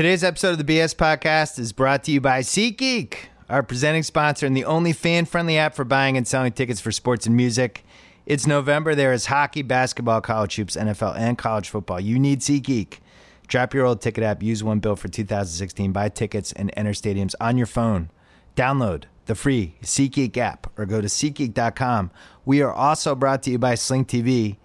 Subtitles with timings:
[0.00, 3.16] Today's episode of the BS Podcast is brought to you by SeatGeek,
[3.50, 6.90] our presenting sponsor and the only fan friendly app for buying and selling tickets for
[6.90, 7.84] sports and music.
[8.24, 8.94] It's November.
[8.94, 12.00] There is hockey, basketball, college hoops, NFL, and college football.
[12.00, 13.00] You need SeatGeek.
[13.46, 17.34] Drop your old ticket app, use one bill for 2016, buy tickets, and enter stadiums
[17.38, 18.10] on your phone.
[18.56, 22.10] Download the free SeatGeek app or go to SeatGeek.com.
[22.46, 24.56] We are also brought to you by Sling TV,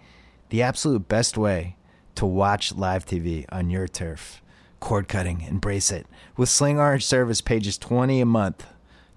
[0.48, 1.76] the absolute best way
[2.16, 4.42] to watch live TV on your turf.
[4.86, 6.06] Cord cutting, embrace it.
[6.38, 8.68] With Sling Orange service, just 20 a month.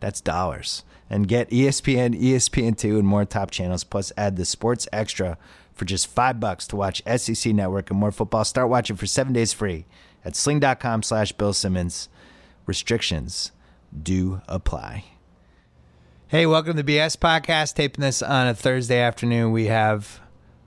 [0.01, 0.83] That's dollars.
[1.11, 5.37] And get ESPN, ESPN2, and more top channels, plus add the Sports Extra
[5.75, 8.47] for just five bucks to watch SEC Network and more football.
[8.47, 9.85] Start watching for seven days free
[10.25, 12.09] at sling.com slash Bill Simmons.
[12.65, 13.53] Restrictions
[14.03, 15.05] do apply.
[16.29, 17.75] Hey, welcome to the BS Podcast.
[17.75, 19.53] Taping this on a Thursday afternoon.
[19.53, 20.21] We have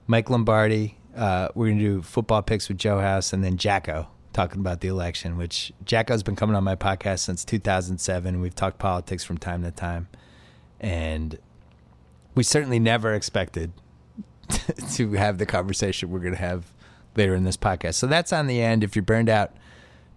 [0.06, 0.96] Mike Lombardi.
[1.16, 4.80] Uh, we're going to do football picks with Joe House and then JackO talking about
[4.80, 8.40] the election, which JackO's been coming on my podcast since 2007.
[8.40, 10.08] We've talked politics from time to time.
[10.80, 11.38] And
[12.34, 13.72] we certainly never expected
[14.92, 16.72] to have the conversation we're going to have
[17.16, 17.94] later in this podcast.
[17.94, 18.82] So that's on the end.
[18.82, 19.52] If you're burned out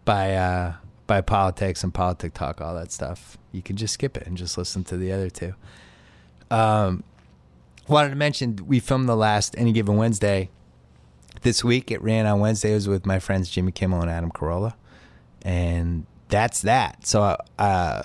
[0.05, 0.73] by uh,
[1.07, 4.57] by politics and politic talk, all that stuff, you can just skip it and just
[4.57, 5.53] listen to the other two.
[6.49, 7.03] Um,
[7.87, 10.49] wanted to mention we filmed the last Any Given Wednesday
[11.45, 11.91] this week.
[11.91, 12.71] It ran on Wednesday.
[12.71, 14.73] It was with my friends Jimmy Kimmel and Adam Carolla,
[15.43, 17.07] and that's that.
[17.07, 18.03] So uh,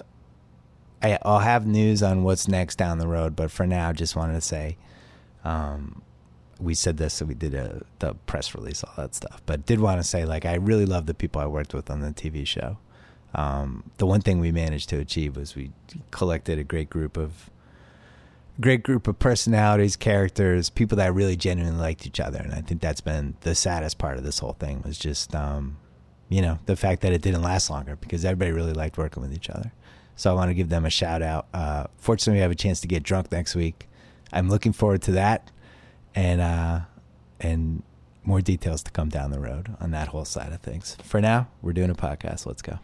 [1.03, 3.35] I, I'll have news on what's next down the road.
[3.35, 4.77] But for now, just wanted to say.
[5.43, 6.03] Um,
[6.61, 9.43] we said this, so we did a the press release, all that stuff.
[9.47, 12.01] But did want to say, like, I really love the people I worked with on
[12.01, 12.77] the TV show.
[13.35, 15.71] Um, the one thing we managed to achieve was we
[16.11, 17.49] collected a great group of
[18.61, 22.81] great group of personalities, characters, people that really genuinely liked each other, and I think
[22.81, 25.79] that's been the saddest part of this whole thing was just, um,
[26.29, 29.33] you know, the fact that it didn't last longer because everybody really liked working with
[29.33, 29.73] each other.
[30.17, 31.47] So I want to give them a shout out.
[31.55, 33.89] Uh, fortunately, we have a chance to get drunk next week.
[34.33, 35.51] I'm looking forward to that
[36.15, 36.81] and uh,
[37.41, 37.83] and
[38.23, 40.97] more details to come down the road on that whole side of things.
[41.03, 42.45] For now, we're doing a podcast.
[42.45, 42.79] Let's go.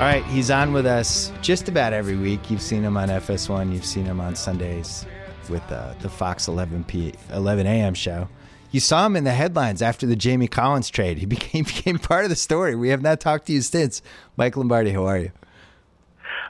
[0.00, 2.50] All right, he's on with us just about every week.
[2.50, 3.70] You've seen him on FS1.
[3.70, 5.04] You've seen him on Sundays
[5.50, 7.92] with uh, the Fox 11 p 11 a.m.
[7.92, 8.26] show.
[8.70, 11.18] You saw him in the headlines after the Jamie Collins trade.
[11.18, 12.74] He became became part of the story.
[12.76, 14.00] We have not talked to you since.
[14.38, 15.32] Mike Lombardi, how are you?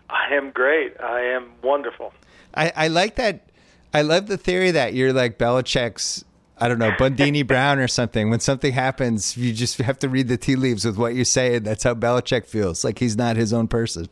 [0.08, 0.94] I am great.
[1.00, 2.14] I am wonderful.
[2.54, 3.48] I, I like that.
[3.92, 6.24] I love the theory that you're like Belichick's.
[6.60, 8.28] I don't know Bundini Brown or something.
[8.28, 11.56] When something happens, you just have to read the tea leaves with what you say,
[11.56, 12.84] and that's how Belichick feels.
[12.84, 14.08] Like he's not his own person.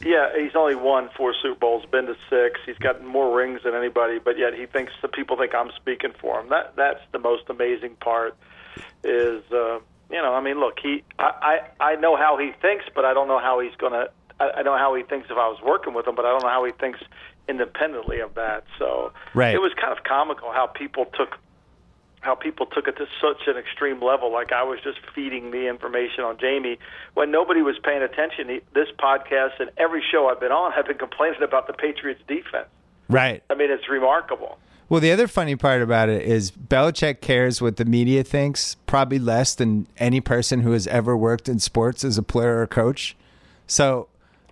[0.00, 2.60] Yeah, he's only won four Super Bowls, been to six.
[2.66, 6.12] He's got more rings than anybody, but yet he thinks the people think I'm speaking
[6.20, 6.50] for him.
[6.50, 8.36] That that's the most amazing part.
[9.04, 9.78] Is uh,
[10.10, 13.14] you know, I mean, look, he I I, I know how he thinks, but I
[13.14, 14.08] don't know how he's gonna.
[14.38, 16.42] I, I know how he thinks if I was working with him, but I don't
[16.42, 17.00] know how he thinks
[17.48, 18.64] independently of that.
[18.78, 19.54] So Right.
[19.54, 21.38] it was kind of comical how people took
[22.20, 24.32] how people took it to such an extreme level.
[24.32, 26.76] Like I was just feeding the information on Jamie
[27.14, 28.60] when nobody was paying attention.
[28.74, 32.66] This podcast and every show I've been on have been complaining about the Patriots' defense.
[33.08, 33.44] Right.
[33.48, 34.58] I mean, it's remarkable.
[34.88, 39.18] Well, the other funny part about it is Belichick cares what the media thinks probably
[39.20, 43.16] less than any person who has ever worked in sports as a player or coach.
[43.68, 44.08] So,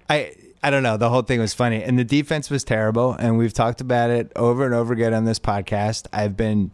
[0.09, 0.97] I I don't know.
[0.97, 3.13] The whole thing was funny, and the defense was terrible.
[3.13, 6.07] And we've talked about it over and over again on this podcast.
[6.11, 6.73] I've been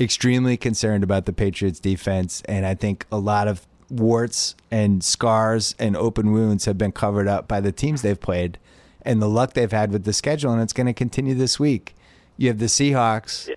[0.00, 5.74] extremely concerned about the Patriots defense, and I think a lot of warts and scars
[5.78, 8.56] and open wounds have been covered up by the teams they've played
[9.02, 11.94] and the luck they've had with the schedule, and it's going to continue this week.
[12.38, 13.54] You have the Seahawks.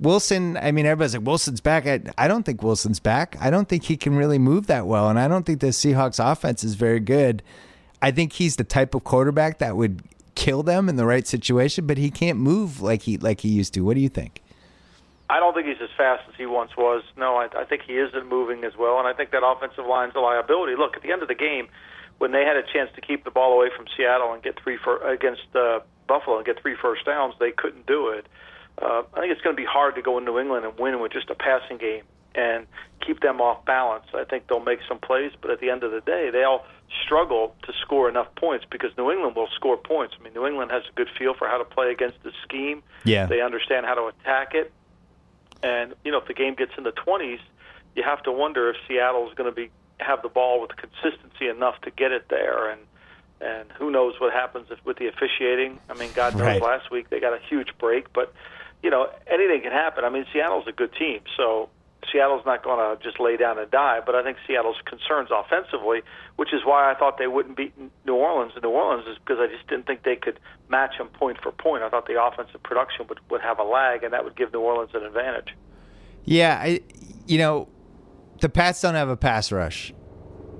[0.00, 1.86] Wilson, I mean, everybody's like, Wilson's back.
[1.86, 3.36] I, I don't think Wilson's back.
[3.40, 5.08] I don't think he can really move that well.
[5.08, 7.40] And I don't think the Seahawks offense is very good.
[8.02, 10.02] I think he's the type of quarterback that would
[10.34, 13.72] kill them in the right situation, but he can't move like he like he used
[13.74, 13.80] to.
[13.82, 14.42] What do you think?
[15.30, 17.04] I don't think he's as fast as he once was.
[17.16, 20.14] No, I, I think he isn't moving as well, and I think that offensive line's
[20.14, 20.74] a liability.
[20.76, 21.68] Look, at the end of the game,
[22.18, 24.76] when they had a chance to keep the ball away from Seattle and get three
[24.76, 28.26] for, against uh, Buffalo and get three first downs, they couldn't do it.
[28.80, 31.00] Uh, I think it's going to be hard to go in New England and win
[31.00, 32.02] with just a passing game
[32.34, 32.66] and
[33.04, 34.06] keep them off balance.
[34.14, 36.64] I think they'll make some plays, but at the end of the day, they'll
[37.04, 40.14] struggle to score enough points because New England will score points.
[40.18, 42.82] I mean, New England has a good feel for how to play against the scheme.
[43.04, 43.26] Yeah.
[43.26, 44.72] They understand how to attack it.
[45.62, 47.40] And you know, if the game gets in the 20s,
[47.94, 51.80] you have to wonder if Seattle's going to be have the ball with consistency enough
[51.82, 52.70] to get it there.
[52.70, 52.80] And
[53.40, 55.78] and who knows what happens if, with the officiating.
[55.90, 56.62] I mean, God knows Right.
[56.62, 58.32] last week they got a huge break, but
[58.82, 60.04] you know anything can happen.
[60.04, 61.68] I mean, Seattle's a good team, so
[62.10, 64.00] Seattle's not going to just lay down and die.
[64.04, 66.00] But I think Seattle's concerns offensively,
[66.36, 67.72] which is why I thought they wouldn't beat
[68.06, 68.52] New Orleans.
[68.54, 71.52] And New Orleans is because I just didn't think they could match them point for
[71.52, 71.82] point.
[71.82, 74.60] I thought the offensive production would would have a lag, and that would give New
[74.60, 75.54] Orleans an advantage.
[76.24, 76.80] Yeah, I,
[77.26, 77.68] you know,
[78.40, 79.92] the Pats don't have a pass rush.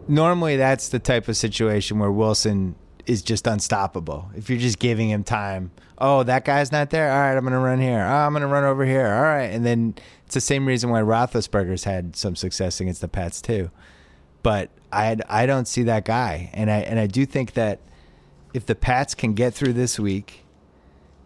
[0.09, 2.75] Normally, that's the type of situation where Wilson
[3.07, 4.31] is just unstoppable.
[4.37, 7.11] If you're just giving him time, oh, that guy's not there.
[7.11, 8.01] All right, I'm going to run here.
[8.01, 9.07] Oh, I'm going to run over here.
[9.07, 9.95] All right, and then
[10.33, 13.71] it's the same reason why Roethlisberger's had some success against the Pats too.
[14.43, 17.81] But I, I don't see that guy, and I and I do think that
[18.55, 20.47] if the Pats can get through this week,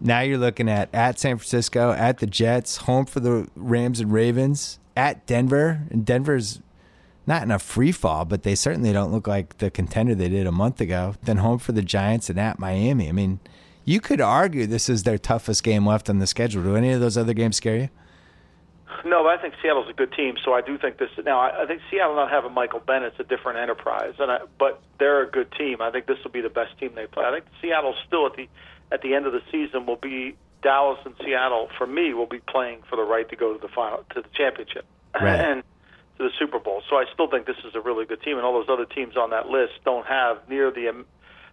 [0.01, 4.13] now you're looking at at San Francisco, at the Jets, home for the Rams and
[4.13, 6.61] Ravens, at Denver, and Denver's
[7.29, 10.49] not in a free fall, but they certainly don't look like the contender they did
[10.49, 11.15] a month ago.
[11.23, 13.09] Then home for the Giants and at Miami.
[13.09, 13.39] I mean,
[13.85, 16.65] you could argue this is their toughest game left on the schedule.
[16.65, 17.89] Do any of those other games scare you?
[19.05, 21.11] No, but I think Seattle's a good team, so I do think this.
[21.25, 25.23] Now, I, think Seattle not having Michael Bennett's a different enterprise, and I, but they're
[25.23, 25.79] a good team.
[25.81, 27.25] I think this will be the best team they play.
[27.25, 28.49] I think Seattle still at the
[28.93, 31.69] at the end of the season will be Dallas and Seattle.
[31.77, 34.29] For me, will be playing for the right to go to the final to the
[34.35, 34.85] championship
[35.21, 35.41] Right.
[35.41, 35.63] and
[36.19, 36.83] to the Super Bowl.
[36.89, 39.17] So I still think this is a really good team, and all those other teams
[39.17, 41.07] on that list don't have near the um,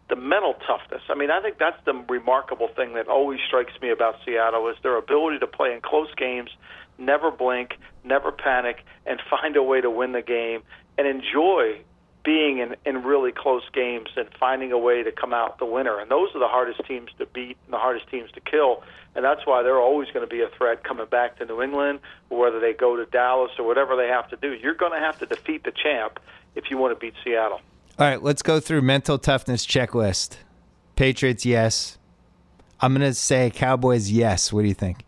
[0.09, 1.01] the mental toughness.
[1.09, 4.75] I mean, I think that's the remarkable thing that always strikes me about Seattle is
[4.83, 6.49] their ability to play in close games,
[6.97, 10.63] never blink, never panic, and find a way to win the game
[10.97, 11.81] and enjoy
[12.23, 15.99] being in, in really close games and finding a way to come out the winner.
[15.99, 18.83] And those are the hardest teams to beat and the hardest teams to kill.
[19.15, 21.99] And that's why they're always going to be a threat coming back to New England,
[22.29, 24.53] or whether they go to Dallas or whatever they have to do.
[24.53, 26.19] You're going to have to defeat the champ
[26.55, 27.61] if you want to beat Seattle.
[27.99, 30.37] All right, let's go through mental toughness checklist.
[30.95, 31.97] Patriots, yes.
[32.79, 34.51] I'm going to say Cowboys, yes.
[34.51, 35.05] What do you think?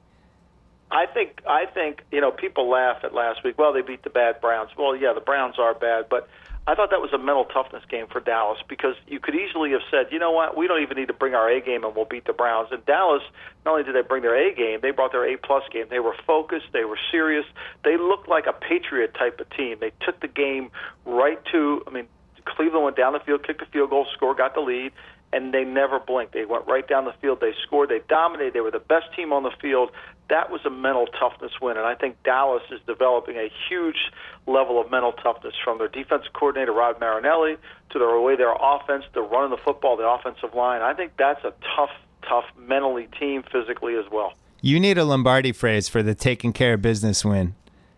[0.96, 3.58] I think I think you know people laugh at last week.
[3.58, 4.70] Well, they beat the bad Browns.
[4.78, 6.30] Well, yeah, the Browns are bad, but
[6.68, 9.82] I thought that was a mental toughness game for Dallas because you could easily have
[9.92, 12.06] said, you know what, we don't even need to bring our A game and we'll
[12.06, 12.70] beat the Browns.
[12.72, 13.22] And Dallas,
[13.66, 15.88] not only did they bring their A game, they brought their A plus game.
[15.90, 17.46] They were focused, they were serious,
[17.84, 19.78] they looked like a Patriot type of team.
[19.82, 20.72] They took the game
[21.06, 21.84] right to.
[21.86, 22.08] I mean,
[22.46, 24.92] Cleveland went down the field, kicked a field goal, score, got the lead,
[25.34, 26.34] and they never blinked.
[26.34, 27.42] They went right down the field.
[27.42, 27.90] They scored.
[27.90, 28.54] They dominated.
[28.54, 29.92] They were the best team on the field.
[30.30, 34.12] That was a mental toughness win, and I think Dallas is developing a huge
[34.48, 37.58] level of mental toughness from their defensive coordinator Rod Marinelli
[37.92, 40.82] to their way their offense, the running the football, the offensive line.
[40.82, 41.92] I think that's a tough,
[42.28, 44.34] tough mentally team physically as well.
[44.62, 47.54] You need a Lombardi phrase for the taking care of business win.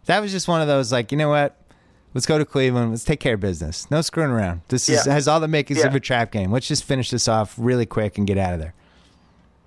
[0.06, 1.56] That was just one of those, like, you know what?
[2.14, 2.92] Let's go to Cleveland.
[2.92, 3.90] Let's take care of business.
[3.92, 4.62] No screwing around.
[4.68, 5.14] This is, Yeah.
[5.14, 6.52] has all the makings of a trap game.
[6.52, 8.74] Let's just finish this off really quick and get out of there.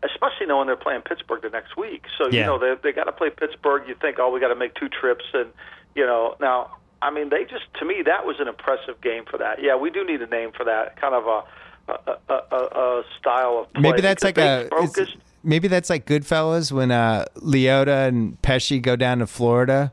[0.02, 2.05] Especially knowing they're playing Pittsburgh the next week.
[2.17, 2.41] So Yeah.
[2.41, 3.87] you know they they got to play Pittsburgh.
[3.87, 5.50] You think, oh, we got to make two trips, and
[5.94, 6.76] you know now.
[7.02, 9.62] I mean, they just to me that was an impressive game for that.
[9.62, 11.43] Yeah, we do need a name for that kind of a
[11.88, 13.82] a, a, a, style of play.
[13.82, 14.69] Maybe that's like a.
[14.70, 15.17] focused.
[15.43, 19.93] Maybe that's like Goodfellas when uh, Liotta and Pesci go down to Florida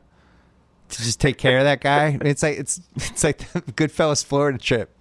[0.90, 2.18] to just take care of that guy.
[2.22, 4.94] It's like it's it's like the Goodfellas Florida trip.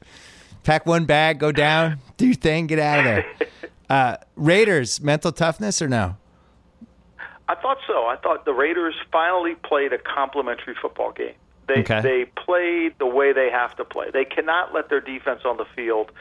[0.64, 3.26] Pack one bag, go down, do your thing, get out of there.
[3.90, 6.18] Uh, Raiders, mental toughness or no?
[7.50, 8.06] I thought so.
[8.08, 11.36] I thought the Raiders finally played a complementary football game.
[11.68, 12.02] They Okay.
[12.02, 14.10] they played the way they have to play.
[14.12, 16.12] They cannot let their defense on the field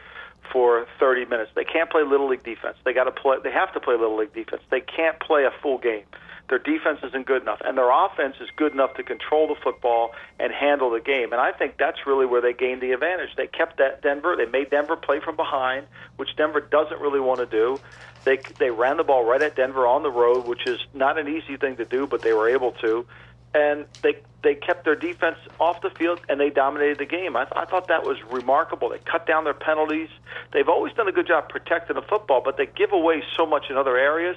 [0.52, 1.50] for 30 minutes.
[1.54, 2.76] They can't play little league defense.
[2.85, 4.62] They got to play they have to play little league defense.
[4.70, 6.04] They can't play a full game.
[6.49, 10.12] Their defense isn't good enough and their offense is good enough to control the football
[10.38, 11.33] and handle the game.
[11.33, 13.31] And I think that's really where they gained the advantage.
[13.37, 15.87] They kept that Denver, they made Denver play from behind,
[16.17, 17.81] which Denver doesn't really want to do.
[18.25, 21.29] They they ran the ball right at Denver on the road, which is not an
[21.29, 23.07] easy thing to do, but they were able to.
[23.55, 27.37] And they they kept their defense off the field and they dominated the game.
[27.37, 28.91] I, th- I thought that was remarkable.
[28.91, 30.09] They cut down their penalties.
[30.53, 33.71] They've always done a good job protecting the football, but they give away so much
[33.71, 34.37] in other areas.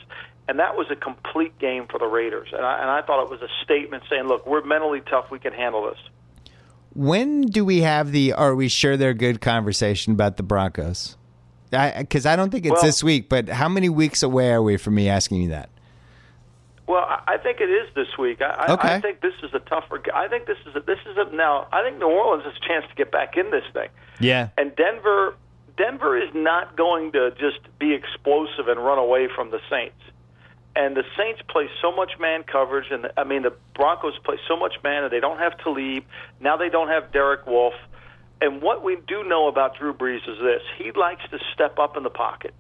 [0.50, 2.50] And that was a complete game for the Raiders.
[2.52, 5.30] And I, and I thought it was a statement saying, "Look, we're mentally tough.
[5.30, 6.00] We can handle this."
[6.96, 11.18] When do we have the are we sure they're good conversation about the Broncos?
[11.70, 14.78] Because I, don't think it's Well- this week, but how many weeks away are we
[14.78, 15.70] from me asking you that?
[16.88, 18.42] Well, I I think it is this week.
[18.42, 18.96] I, I- Okay.
[18.96, 20.02] I think this is a tougher.
[20.16, 21.68] I think this is a, this is a, now.
[21.72, 23.90] I think New Orleans has a chance to get back in this thing.
[24.20, 24.50] Yeah.
[24.58, 25.36] And Denver,
[25.78, 30.02] Denver is not going to just be explosive and run away from the Saints.
[30.76, 34.56] And the Saints play so much man coverage, and I mean the Broncos play so
[34.56, 36.04] much man, and they don't have Talib.
[36.40, 37.74] Now they don't have Derek Wolfe.
[38.42, 41.98] And what we do know about Drew Brees is this: he likes to step up
[41.98, 42.54] in the pocket.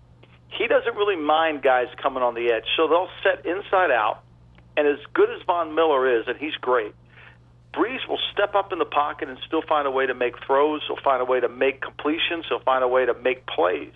[0.49, 4.23] He doesn't really mind guys coming on the edge, so they'll set inside out.
[4.75, 6.93] And as good as Von Miller is, and he's great,
[7.73, 10.81] Brees will step up in the pocket and still find a way to make throws.
[10.87, 12.45] He'll find a way to make completions.
[12.49, 13.93] He'll find a way to make plays.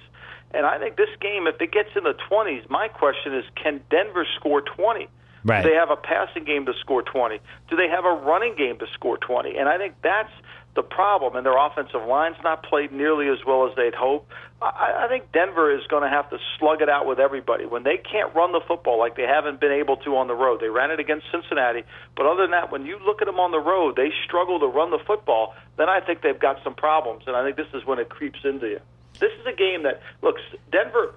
[0.54, 3.82] And I think this game, if it gets in the 20s, my question is can
[3.90, 5.08] Denver score 20?
[5.46, 5.62] Right.
[5.62, 7.40] Do they have a passing game to score 20?
[7.70, 9.58] Do they have a running game to score 20?
[9.58, 10.32] And I think that's
[10.76, 14.28] the problem, and their offensive line's not played nearly as well as they'd hope.
[14.62, 17.66] I, I think Denver is going to have to slug it out with everybody.
[17.66, 20.62] When they can't run the football like they haven't been able to on the road,
[20.62, 21.84] they ran it against Cincinnati,
[22.16, 24.68] but other than that, when you look at them on the road, they struggle to
[24.68, 27.86] run the football, then I think they've got some problems, and I think this is
[27.86, 28.80] when it creeps into you.
[29.24, 31.16] This is a game that, looks Denver,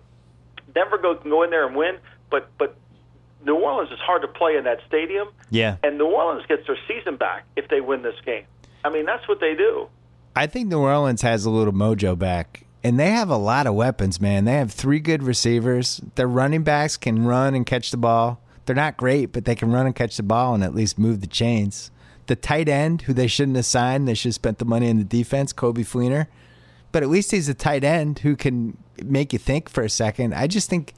[0.73, 1.99] Denver go, can go in there and win,
[2.31, 2.77] but, but
[3.45, 5.27] New Orleans is hard to play in that stadium.
[5.51, 5.79] Yeah.
[5.83, 8.45] And New Orleans gets their season back if they win this game.
[8.85, 9.89] I mean, that's what they do.
[10.37, 13.75] I think New Orleans has a little mojo back, and they have a lot of
[13.75, 14.45] weapons, man.
[14.45, 16.01] They have three good receivers.
[16.15, 18.41] Their running backs can run and catch the ball.
[18.67, 21.23] They're not great, but they can run and catch the ball and at least move
[21.23, 21.91] the chains.
[22.27, 24.99] The tight end, who they shouldn't have signed, they should have spent the money in
[24.99, 26.29] the defense, Coby Fleener.
[26.93, 30.35] But at least he's a tight end who can make you think for a second.
[30.35, 30.95] I just think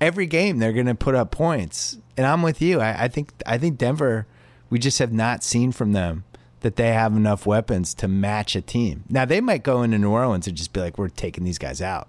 [0.00, 2.80] every game they're going to put up points, and I'm with you.
[2.80, 4.26] I, I think I think Denver,
[4.70, 6.24] we just have not seen from them
[6.60, 9.04] that they have enough weapons to match a team.
[9.08, 11.82] Now they might go into New Orleans and just be like, "We're taking these guys
[11.82, 12.08] out,"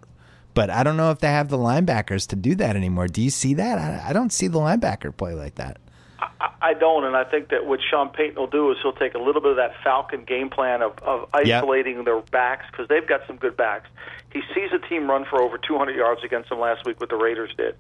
[0.54, 3.08] but I don't know if they have the linebackers to do that anymore.
[3.08, 3.78] Do you see that?
[3.78, 5.78] I, I don't see the linebacker play like that.
[6.62, 9.20] I, don't, and I think that what Sean Payton will do is he'll take a
[9.20, 12.06] little bit of that Falcon game plan of, of isolating yep.
[12.06, 13.88] their backs because they've got some good backs.
[14.34, 17.16] He sees a team run for over 200 yards against them last week, what the
[17.16, 17.76] Raiders did.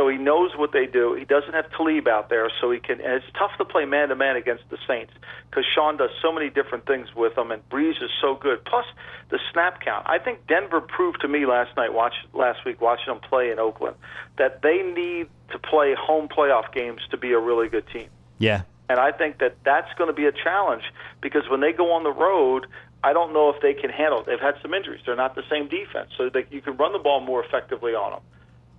[0.00, 1.12] So he knows what they do.
[1.12, 3.02] He doesn't have Talib out there, so he can.
[3.02, 5.12] And it's tough to play man to man against the Saints
[5.50, 8.64] because Sean does so many different things with them, and Brees is so good.
[8.64, 8.86] Plus
[9.28, 10.06] the snap count.
[10.08, 13.58] I think Denver proved to me last night, watch last week, watching them play in
[13.58, 13.94] Oakland,
[14.38, 18.08] that they need to play home playoff games to be a really good team.
[18.38, 18.62] Yeah.
[18.88, 20.84] And I think that that's going to be a challenge
[21.20, 22.66] because when they go on the road,
[23.04, 24.26] I don't know if they can handle it.
[24.26, 25.02] They've had some injuries.
[25.04, 28.12] They're not the same defense, so that you can run the ball more effectively on
[28.12, 28.22] them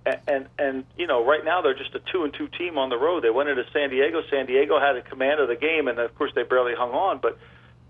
[0.04, 2.98] and, and you know right now they're just a two and two team on the
[2.98, 3.22] road.
[3.22, 4.22] They went into San Diego.
[4.30, 7.18] San Diego had a command of the game, and of course they barely hung on.
[7.18, 7.38] But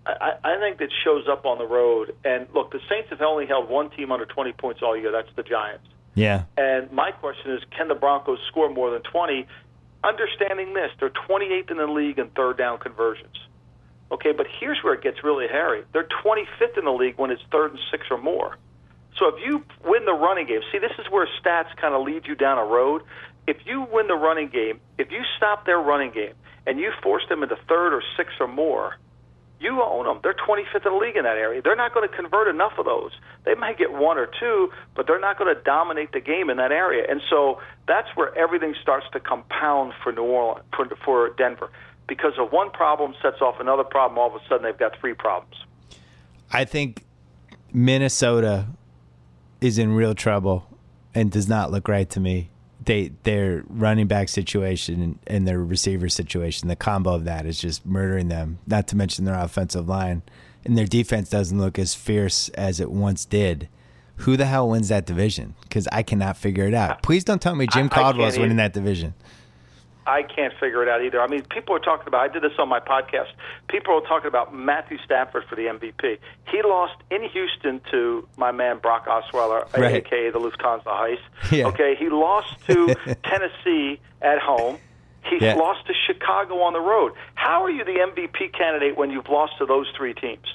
[0.06, 2.14] I, I think that shows up on the road.
[2.24, 5.12] And look, the Saints have only held one team under 20 points all year.
[5.12, 5.86] That's the Giants.
[6.14, 6.44] Yeah.
[6.56, 9.46] And my question is, can the Broncos score more than 20?
[10.04, 13.36] Understanding this, they're 28th in the league in third down conversions.
[14.10, 15.84] Okay, but here's where it gets really hairy.
[15.92, 18.58] They're 25th in the league when it's third and six or more.
[19.18, 22.26] So if you win the running game, see, this is where stats kind of lead
[22.26, 23.02] you down a road.
[23.46, 26.34] If you win the running game, if you stop their running game
[26.66, 28.96] and you force them into third or sixth or more,
[29.62, 30.18] you own them.
[30.22, 31.62] They're 25th in the league in that area.
[31.62, 33.12] They're not going to convert enough of those.
[33.44, 36.56] They might get one or two, but they're not going to dominate the game in
[36.56, 37.06] that area.
[37.08, 41.70] And so that's where everything starts to compound for New Orleans, for, for Denver,
[42.08, 44.18] because of one problem sets off another problem.
[44.18, 45.54] All of a sudden, they've got three problems.
[46.50, 47.04] I think
[47.72, 48.66] Minnesota
[49.62, 50.66] is in real trouble
[51.14, 52.50] and does not look right to me.
[52.84, 57.86] They their running back situation and their receiver situation, the combo of that is just
[57.86, 58.58] murdering them.
[58.66, 60.22] Not to mention their offensive line
[60.64, 63.68] and their defense doesn't look as fierce as it once did.
[64.16, 65.54] Who the hell wins that division?
[65.62, 67.02] Because I cannot figure it out.
[67.02, 69.14] Please don't tell me Jim Caldwell's winning that division.
[70.06, 71.20] I can't figure it out either.
[71.20, 72.20] I mean, people are talking about.
[72.22, 73.28] I did this on my podcast.
[73.68, 76.18] People are talking about Matthew Stafford for the MVP.
[76.50, 79.94] He lost in Houston to my man Brock Osweiler, right.
[79.94, 81.52] aka the Lufthansa Heist.
[81.52, 81.66] Yeah.
[81.68, 82.94] Okay, he lost to
[83.24, 84.78] Tennessee at home.
[85.24, 85.54] He yeah.
[85.54, 87.12] lost to Chicago on the road.
[87.34, 90.46] How are you the MVP candidate when you've lost to those three teams?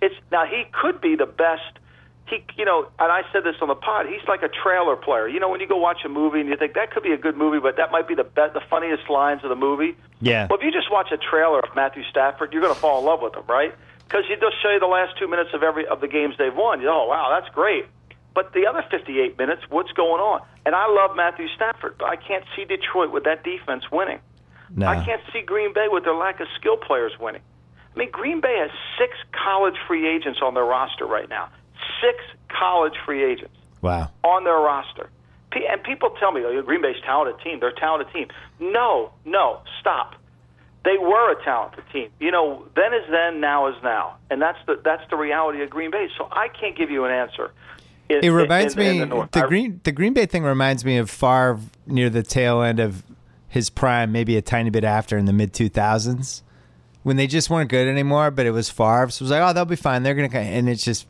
[0.00, 1.78] It's now he could be the best
[2.26, 4.06] he, you know, and I said this on the pod.
[4.06, 5.28] He's like a trailer player.
[5.28, 7.18] You know, when you go watch a movie and you think that could be a
[7.18, 9.96] good movie, but that might be the best, the funniest lines of the movie.
[10.20, 10.46] Yeah.
[10.48, 13.04] Well, if you just watch a trailer of Matthew Stafford, you're going to fall in
[13.04, 13.74] love with him, right?
[14.04, 16.54] Because he just show you the last two minutes of every of the games they've
[16.54, 16.80] won.
[16.80, 17.84] You know, oh wow, that's great.
[18.34, 20.42] But the other 58 minutes, what's going on?
[20.66, 24.18] And I love Matthew Stafford, but I can't see Detroit with that defense winning.
[24.74, 24.86] No.
[24.86, 27.42] I can't see Green Bay with their lack of skill players winning.
[27.94, 31.48] I mean, Green Bay has six college free agents on their roster right now
[32.00, 33.56] six college free agents.
[33.82, 34.10] Wow.
[34.22, 35.10] On their roster.
[35.52, 37.60] And people tell me, oh, Green Bay's talented team.
[37.60, 38.26] They're a talented team.
[38.58, 40.16] No, no, stop.
[40.84, 42.10] They were a talented team.
[42.18, 45.70] You know, then is then, now is now, and that's the that's the reality of
[45.70, 46.08] Green Bay.
[46.18, 47.52] So I can't give you an answer.
[48.08, 50.98] In, it reminds in, in, me the, the Green the Green Bay thing reminds me
[50.98, 53.02] of Favre near the tail end of
[53.48, 56.42] his prime, maybe a tiny bit after in the mid two thousands,
[57.02, 58.30] when they just weren't good anymore.
[58.30, 60.02] But it was Favre, so it was like, oh, they'll be fine.
[60.02, 61.06] They're gonna, and it's just,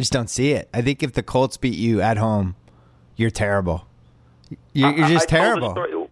[0.00, 0.68] just don't see it.
[0.74, 2.56] I think if the Colts beat you at home,
[3.16, 3.86] you're terrible.
[4.72, 6.08] You're, you're just I, I terrible.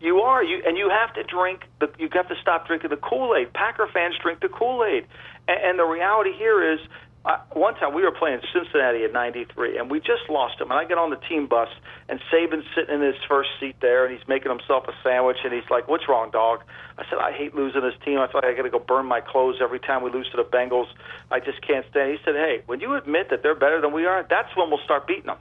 [0.00, 1.62] You are you, and you have to drink.
[1.80, 3.52] The, you have got to stop drinking the Kool Aid.
[3.52, 5.06] Packer fans drink the Kool Aid,
[5.46, 6.80] and, and the reality here is
[7.24, 10.70] uh, one time we were playing Cincinnati at 93, and we just lost him.
[10.70, 11.68] And I get on the team bus,
[12.08, 15.52] and Saban's sitting in his first seat there, and he's making himself a sandwich, and
[15.52, 16.64] he's like, "What's wrong, dog?"
[16.98, 18.18] I said, "I hate losing this team.
[18.18, 20.36] I feel like I got to go burn my clothes every time we lose to
[20.36, 20.88] the Bengals.
[21.30, 22.18] I just can't stand." It.
[22.18, 24.82] He said, "Hey, when you admit that they're better than we are, that's when we'll
[24.84, 25.38] start beating them."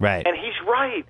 [0.00, 0.26] Right.
[0.26, 1.06] And he's right.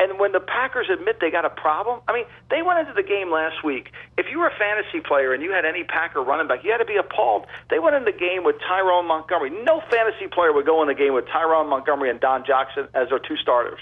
[0.00, 3.02] And when the Packers admit they got a problem, I mean, they went into the
[3.02, 3.92] game last week.
[4.16, 6.78] If you were a fantasy player and you had any Packer running back, you had
[6.78, 7.44] to be appalled.
[7.68, 9.50] They went in the game with Tyrone Montgomery.
[9.50, 13.10] No fantasy player would go in the game with Tyrone Montgomery and Don Jackson as
[13.10, 13.78] their two starters.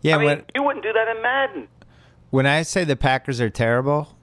[0.00, 1.68] Yeah, I mean, when, you wouldn't do that in Madden.
[2.30, 4.16] when I say the Packers are terrible,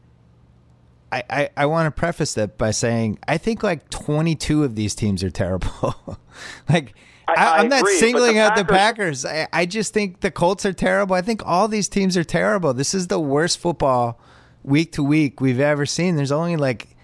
[1.12, 4.96] I, I, I want to preface that by saying I think like 22 of these
[4.96, 6.18] teams are terrible.
[6.70, 6.96] like,
[7.38, 9.48] I- am not agree, singling the out the Packers- Packers.
[9.54, 11.16] I, I just think the Colts are terrible.
[11.16, 12.74] I think all these teams are terrible.
[12.74, 14.20] This is the worst football
[14.64, 16.16] week to week we've ever seen.
[16.16, 16.96] There's only like,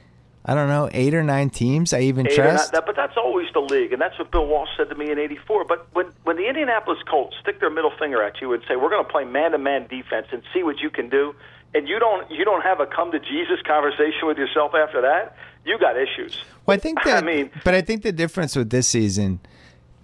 [0.46, 2.72] I don't know, eight or nine teams I even trust.
[2.74, 5.18] that, but that's always the league, and that's what Bill Walsh said to me in
[5.18, 5.66] '84.
[5.66, 8.90] But when when the Indianapolis Colts stick their middle finger at you and say, "We're
[8.90, 11.34] going to play man-to-man defense and see what you can do,"
[11.74, 15.36] and you don't you don't have a come to Jesus conversation with yourself after that,
[15.66, 16.38] you got issues.
[16.66, 19.40] Well, I think that, I mean, but I think the difference with this season,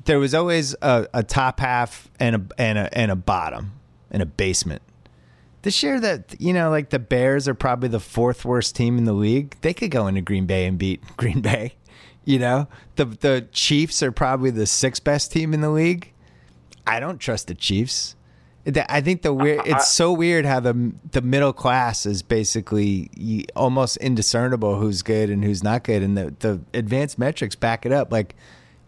[0.06, 3.74] there was always a, a top half and a and a and a bottom
[4.10, 4.82] and a basement.
[5.64, 9.06] This year, that you know, like the Bears are probably the fourth worst team in
[9.06, 9.56] the league.
[9.62, 11.76] They could go into Green Bay and beat Green Bay.
[12.26, 16.14] You know, the the Chiefs are probably the sixth best team in the league.
[16.88, 18.16] I don't trust the Chiefs.
[18.90, 19.66] I think the weird.
[19.66, 25.44] It's so weird how the the middle class is basically almost indiscernible who's good and
[25.44, 28.12] who's not good, and the the advanced metrics back it up.
[28.12, 28.36] Like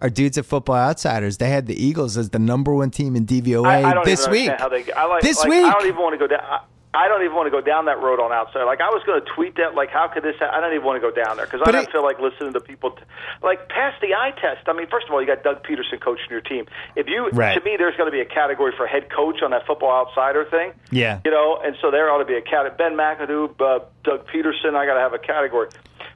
[0.04, 3.26] our dudes at Football Outsiders, they had the Eagles as the number one team in
[3.26, 4.52] DVOA I, I don't this even week.
[4.60, 6.42] How they, I like, this like, week, I don't even want to go down.
[6.44, 6.60] I,
[6.96, 8.66] I don't even want to go down that road on outside.
[8.66, 9.74] Like I was going to tweet that.
[9.74, 10.36] Like how could this?
[10.38, 12.20] Ha- I don't even want to go down there because I don't it- feel like
[12.20, 12.92] listening to people.
[12.92, 13.02] T-
[13.42, 14.68] like pass the eye test.
[14.70, 16.68] I mean, first of all, you got Doug Pederson coaching your team.
[16.96, 17.58] If you, Right.
[17.58, 20.46] to me, there's going to be a category for head coach on that Football Outsider
[20.46, 20.74] thing.
[20.92, 21.20] Yeah.
[21.26, 22.78] You know, and so there ought to be a category.
[22.78, 24.76] Ben McAdoo, uh, Doug Pederson.
[24.76, 25.70] I got to have a category.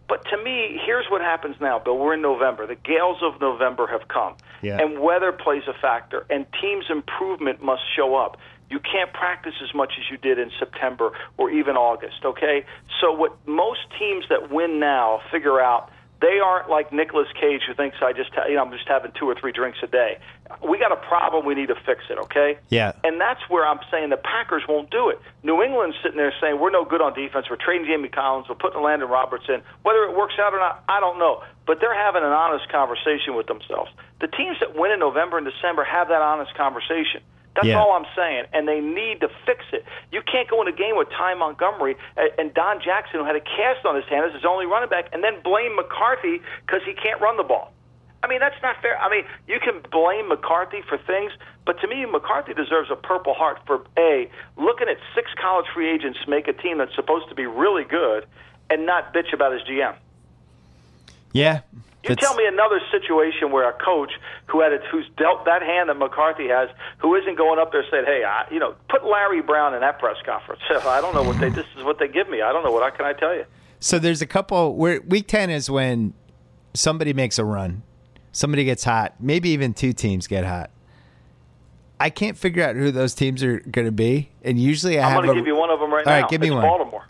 [0.07, 1.97] But to me, here's what happens now, Bill.
[1.97, 2.65] We're in November.
[2.65, 4.77] The gales of November have come, Yeah.
[4.79, 8.37] and weather plays a factor, and teams' improvement must show up.
[8.69, 12.65] You can't practice as much as you did in September or even August, okay?
[12.99, 17.73] So, what most teams that win now figure out, they aren't like Nicolas Cage who
[17.73, 20.17] thinks I just, ha- you know, I'm just having two or three drinks a day.
[20.67, 22.57] We got a problem, we need to fix it, okay?
[22.69, 22.93] Yeah.
[23.03, 25.19] And that's where I'm saying the Packers won't do it.
[25.43, 27.47] New England's sitting there saying, we're no good on defense.
[27.49, 28.47] We're trading Jamie Collins.
[28.49, 29.61] We're putting Landon Roberts in.
[29.83, 31.43] Whether it works out or not, I don't know.
[31.67, 33.91] But they're having an honest conversation with themselves.
[34.21, 37.21] The teams that win in November and December have that honest conversation.
[37.57, 37.81] That's Yeah.
[37.81, 38.45] all I'm saying.
[38.53, 39.83] And they need to fix it.
[40.11, 43.35] You can't go in a game with Ty Montgomery and- and Don Jackson, who had
[43.35, 46.83] a cast on his hand as his only running back, and then blame McCarthy because
[46.83, 47.73] he can't run the ball.
[48.21, 48.99] I mean, that's not fair.
[49.01, 51.31] I mean, you can blame McCarthy for things,
[51.65, 55.89] but to me, McCarthy deserves a Purple Heart for A, looking at six college free
[55.89, 58.27] agents make a team that's supposed to be really good
[58.69, 59.95] and not bitch about his GM.
[61.33, 61.61] Yeah.
[62.07, 64.11] You tell me another situation where a coach
[64.45, 67.83] who had it, who's dealt that hand that McCarthy has, who isn't going up there
[67.91, 71.23] saying, "Hey, I, you know, put Larry Brown in that press conference." I don't know
[71.23, 71.49] what they.
[71.49, 72.41] This is what they give me.
[72.41, 73.43] I don't know what I can I tell you.
[73.79, 76.13] So there's a couple where week 10 is when
[76.73, 77.83] somebody makes a run.
[78.31, 79.15] Somebody gets hot.
[79.19, 80.71] Maybe even two teams get hot.
[81.99, 84.29] I can't figure out who those teams are going to be.
[84.43, 86.21] And usually I I'm have going to give you one of them right All now.
[86.21, 86.63] right, give me it's one.
[86.63, 87.05] Baltimore.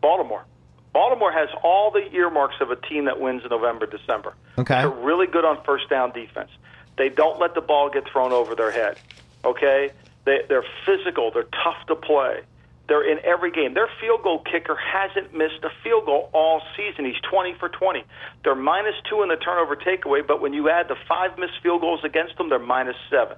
[0.00, 0.44] Baltimore.
[0.92, 4.34] Baltimore has all the earmarks of a team that wins in November, December.
[4.58, 4.74] Okay.
[4.74, 6.50] They're really good on first down defense.
[6.98, 8.98] They don't let the ball get thrown over their head.
[9.44, 9.90] Okay?
[10.24, 11.30] They, they're physical.
[11.32, 12.42] They're tough to play.
[12.88, 13.74] They're in every game.
[13.74, 17.04] Their field goal kicker hasn't missed a field goal all season.
[17.06, 18.04] He's 20 for 20.
[18.44, 21.80] They're minus two in the turnover takeaway, but when you add the five missed field
[21.80, 23.36] goals against them, they're minus seven.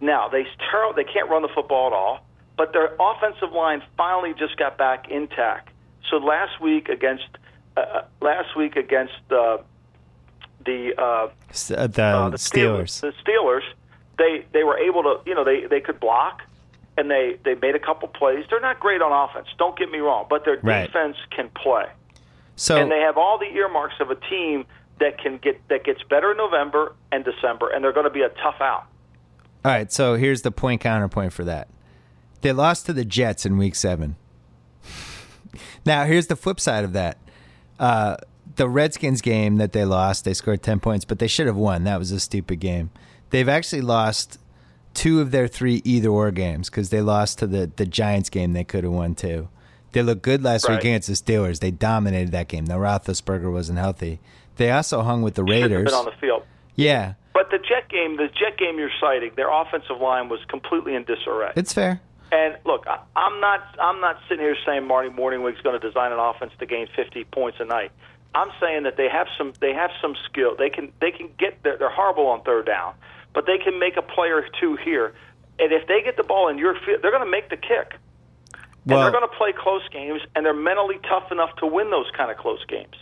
[0.00, 4.34] Now they turn, they can't run the football at all, but their offensive line finally
[4.36, 5.68] just got back intact.
[6.10, 7.28] So last week against
[7.76, 9.58] uh, uh, last week against uh,
[10.64, 11.28] the uh, uh,
[11.86, 13.00] the, uh, the Steelers.
[13.00, 13.62] the Steelers,
[14.18, 16.42] they they were able to you know they they could block
[16.96, 18.44] and they they made a couple plays.
[18.50, 19.48] They're not great on offense.
[19.58, 20.86] Don't get me wrong, but their Right.
[20.86, 21.86] defense can play
[22.56, 24.64] So and they have all the earmarks of a team
[25.00, 28.22] that can get that gets better in November and December, and they're going to be
[28.22, 28.84] a tough out.
[29.64, 31.68] All right, so here's the point counterpoint for that.
[32.42, 34.16] They lost to the Jets in week seven.
[35.84, 37.18] Now, here's the flip side of that.
[37.78, 38.16] Uh,
[38.56, 41.84] the Redskins game that they lost, they scored 10 points, but they should have won.
[41.84, 42.90] That was a stupid game.
[43.30, 44.38] They've actually lost
[44.92, 48.52] two of their three either or games because they lost to the, the Giants game
[48.52, 49.48] they could have won too.
[49.92, 50.74] They looked good last Right.
[50.76, 51.58] week against the Steelers.
[51.60, 52.64] They dominated that game.
[52.64, 54.20] Now Roethlisberger wasn't healthy.
[54.56, 55.86] They also hung with the Raiders.
[55.86, 56.44] been on the field.
[56.76, 60.94] yeah, But the Jet game, the Jet game you're citing, their offensive line was completely
[60.94, 61.52] in disarray.
[61.56, 62.00] it's fair.
[62.34, 66.10] And look, I, I'm not I'm not sitting here saying Marty Mornhinweg's going to design
[66.10, 67.92] an offense to gain 50 points a night.
[68.34, 70.56] I'm saying that they have some they have some skill.
[70.58, 72.94] They can they can get they're, they're horrible on third down,
[73.34, 75.14] but they can make a play or two here.
[75.60, 77.94] And if they get the ball in your field, they're going to make the kick.
[78.52, 81.90] And Well- they're going to play close games, and they're mentally tough enough to win
[81.90, 82.96] those kind of close games.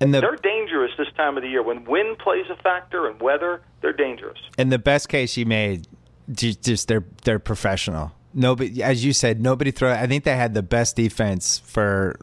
[0.00, 1.62] And the They're dangerous this time of the year.
[1.62, 4.38] When wind plays a factor and weather, they're dangerous.
[4.58, 5.88] And the best case you made,
[6.30, 8.12] just they're they're professional.
[8.36, 9.92] Nobody, as you said, nobody throw.
[9.92, 12.16] I think they had the best defense for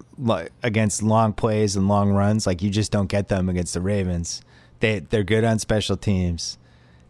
[0.62, 2.45] against long plays and long runs.
[2.45, 4.41] Like you just don't get them against the Ravens.
[4.82, 6.58] They they're good on special teams.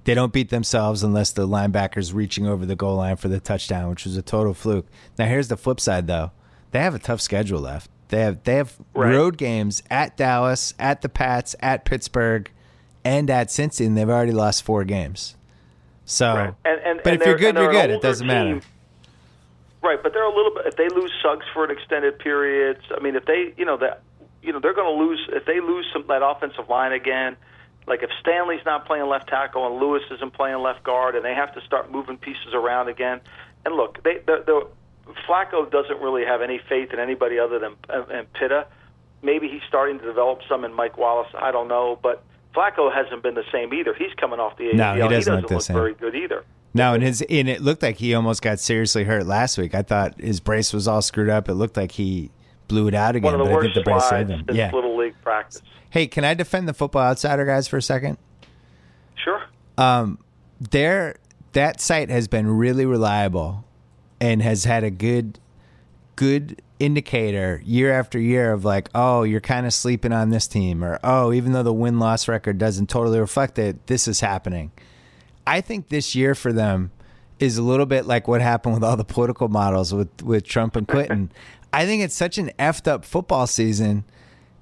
[0.03, 3.89] They don't beat themselves unless the linebackers reaching over the goal line for the touchdown,
[3.89, 4.85] which was a total fluke.
[5.17, 6.31] Now here's the flip side though.
[6.71, 7.89] They have a tough schedule left.
[8.09, 9.13] They have they have Right.
[9.15, 12.51] road games at Dallas, at the Pats, at Pittsburgh,
[13.03, 15.35] and at Cincy, and they've already lost four games.
[16.05, 16.53] So, Right.
[16.65, 17.89] And, and, but and if you're good, you're good.
[17.89, 18.61] It doesn't matter.
[19.83, 20.67] Right, but they're a little bit.
[20.67, 24.03] If they lose Suggs for an extended period, I mean, if they, you know, that,
[24.43, 27.35] you know, they're going to lose if they lose some that offensive line again.
[27.87, 31.33] Like if Stanley's not playing left tackle and Lewis isn't playing left guard, and they
[31.33, 33.21] have to start moving pieces around again.
[33.65, 37.75] And look, they the, the Flacco doesn't really have any faith in anybody other than
[37.89, 38.67] uh, and Pitta.
[39.23, 41.29] Maybe he's starting to develop some in Mike Wallace.
[41.35, 42.23] I don't know, but
[42.55, 43.93] Flacco hasn't been the same either.
[43.93, 44.75] He's coming off the ACL.
[44.75, 46.43] No, he doesn't doesn't look look very good either.
[46.73, 49.75] No, and his and it looked like he almost got seriously hurt last week.
[49.75, 51.49] I thought his brace was all screwed up.
[51.49, 52.31] It looked like he
[52.67, 53.33] blew it out again.
[53.33, 54.45] One of the but I worst think the brace slides him.
[54.53, 54.71] Yeah.
[54.71, 55.61] little league practice.
[55.89, 58.17] Hey, can I defend the football outsider guys for a second?
[59.15, 59.43] Sure.
[59.77, 60.19] Um,
[60.59, 61.17] their
[61.51, 63.65] that site has been really reliable
[64.21, 65.39] and has had a good
[66.15, 70.83] good indicator year after year of like, oh, you're kind of sleeping on this team,
[70.83, 74.71] or oh, even though the win loss record doesn't totally reflect it, this is happening.
[75.45, 76.91] I think this year for them
[77.39, 80.75] is a little bit like what happened with all the political models with with Trump
[80.75, 81.31] and Clinton.
[81.73, 84.03] I think it's such an effed up football season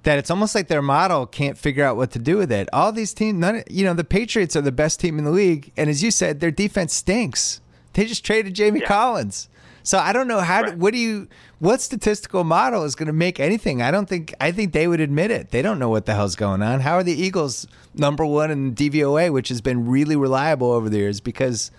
[0.03, 2.69] that it's almost like their model can't figure out what to do with it.
[2.71, 5.71] All these teams, none, you know, the Patriots are the best team in the league,
[5.75, 7.59] and as you said, their defense stinks.
[7.93, 8.87] They just traded Jamie Yeah.
[8.87, 9.49] Collins,
[9.89, 10.61] so I don't know how.
[10.61, 10.77] Right.
[10.77, 11.27] What do you?
[11.57, 13.81] What statistical model is going to make anything?
[13.81, 14.35] I don't think.
[14.39, 15.49] I think they would admit it.
[15.49, 16.81] They don't know what the hell's going on.
[16.81, 20.99] How are the Eagles number one in DVOA, which has been really reliable over the
[20.99, 21.71] years, because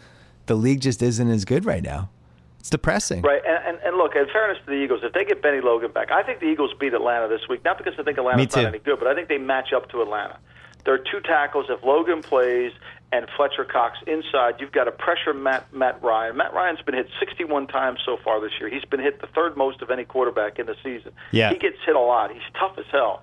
[0.46, 2.11] the league just isn't as good right now.
[2.59, 3.23] It's depressing.
[3.23, 5.92] Right, and, and, and look, in fairness to the Eagles, if they get Bennie Logan
[5.92, 7.64] back, I think the Eagles beat Atlanta this week.
[7.64, 10.03] Not because I think Atlanta's not any good, but I think they match up to
[10.03, 10.37] Atlanta.
[10.85, 11.66] There are two tackles.
[11.68, 12.73] If Logan plays
[13.12, 16.37] and Fletcher Cox inside, you've got to pressure Matt Matt Ryan.
[16.37, 18.68] Matt Ryan's been hit 61 times so far this year.
[18.68, 21.12] He's been hit the third most of any quarterback in the season.
[21.33, 21.51] Yeah.
[21.51, 22.33] he gets hit a lot.
[22.33, 23.23] He's tough as hell.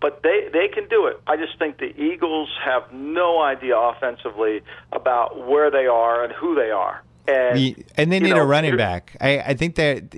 [0.00, 1.20] But they they can do it.
[1.26, 4.60] I just think the Eagles have no idea offensively
[4.92, 7.02] about where they are and who they are.
[7.26, 9.16] And and they need know, a running back.
[9.20, 10.14] I, I think that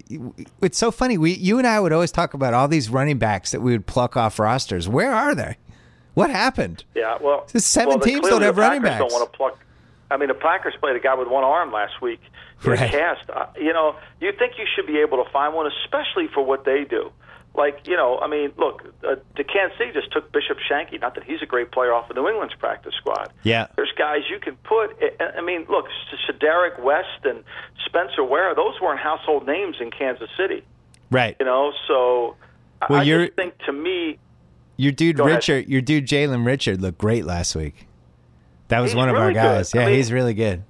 [0.61, 1.19] it's so funny.
[1.19, 3.87] We, you and I would always talk about all these running backs that we would
[3.87, 4.89] pluck off rosters.
[4.89, 5.57] Where are they?
[6.17, 6.83] What happened?
[6.95, 8.99] Yeah, well, There's seven well, teams don't have running backs.
[9.01, 9.59] Don't want to pluck.
[10.11, 12.21] I mean, the Packers played a guy with one arm last week.
[12.65, 12.91] in Right.
[12.91, 13.29] Cast.
[13.29, 16.65] Uh, you know, you think you should be able to find one, especially for what
[16.65, 17.13] they do.
[17.55, 20.97] Like, you know, I mean, look, uh, the Kansas City just took Bishop Sankey.
[20.97, 23.31] Not that he's a great player off of New England's practice squad.
[23.43, 23.67] Yeah.
[23.77, 24.97] There's guys you can put.
[25.21, 25.85] I- mean, look,
[26.41, 27.45] Derek West and
[27.85, 28.55] Spencer Ware.
[28.55, 30.63] Those weren't household names in Kansas City.
[31.11, 31.37] Right.
[31.41, 32.37] You know, so
[32.81, 34.19] I- Well, I you're- just think to me,
[34.77, 35.37] Your dude Go ahead.
[35.37, 37.87] Richard, your dude Jalen Richard looked great last week.
[38.69, 39.41] That was He's one of our really good.
[39.43, 39.75] guys.
[39.75, 40.63] I Yeah, mean- he's really good.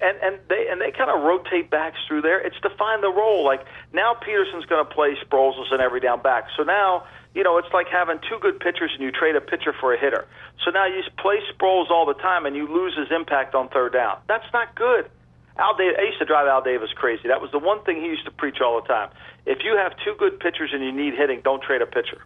[0.00, 2.40] and and they and they kind of rotate backs through there.
[2.40, 3.44] It's to find the role.
[3.44, 6.44] Like now, Pederson's going to play Sproles as an every down back.
[6.56, 9.72] So now, you know, it's like having two good pitchers and you trade a pitcher
[9.78, 10.26] for a hitter.
[10.64, 13.92] So now you play Sproles all the time and you lose his impact on third
[13.92, 14.18] down.
[14.28, 15.10] That's not good.
[15.58, 17.28] Al Davis, I used to drive Al Davis crazy.
[17.28, 19.10] That was the one thing he used to preach all the time.
[19.44, 22.22] If you have two good pitchers and you need hitting, don't trade a pitcher.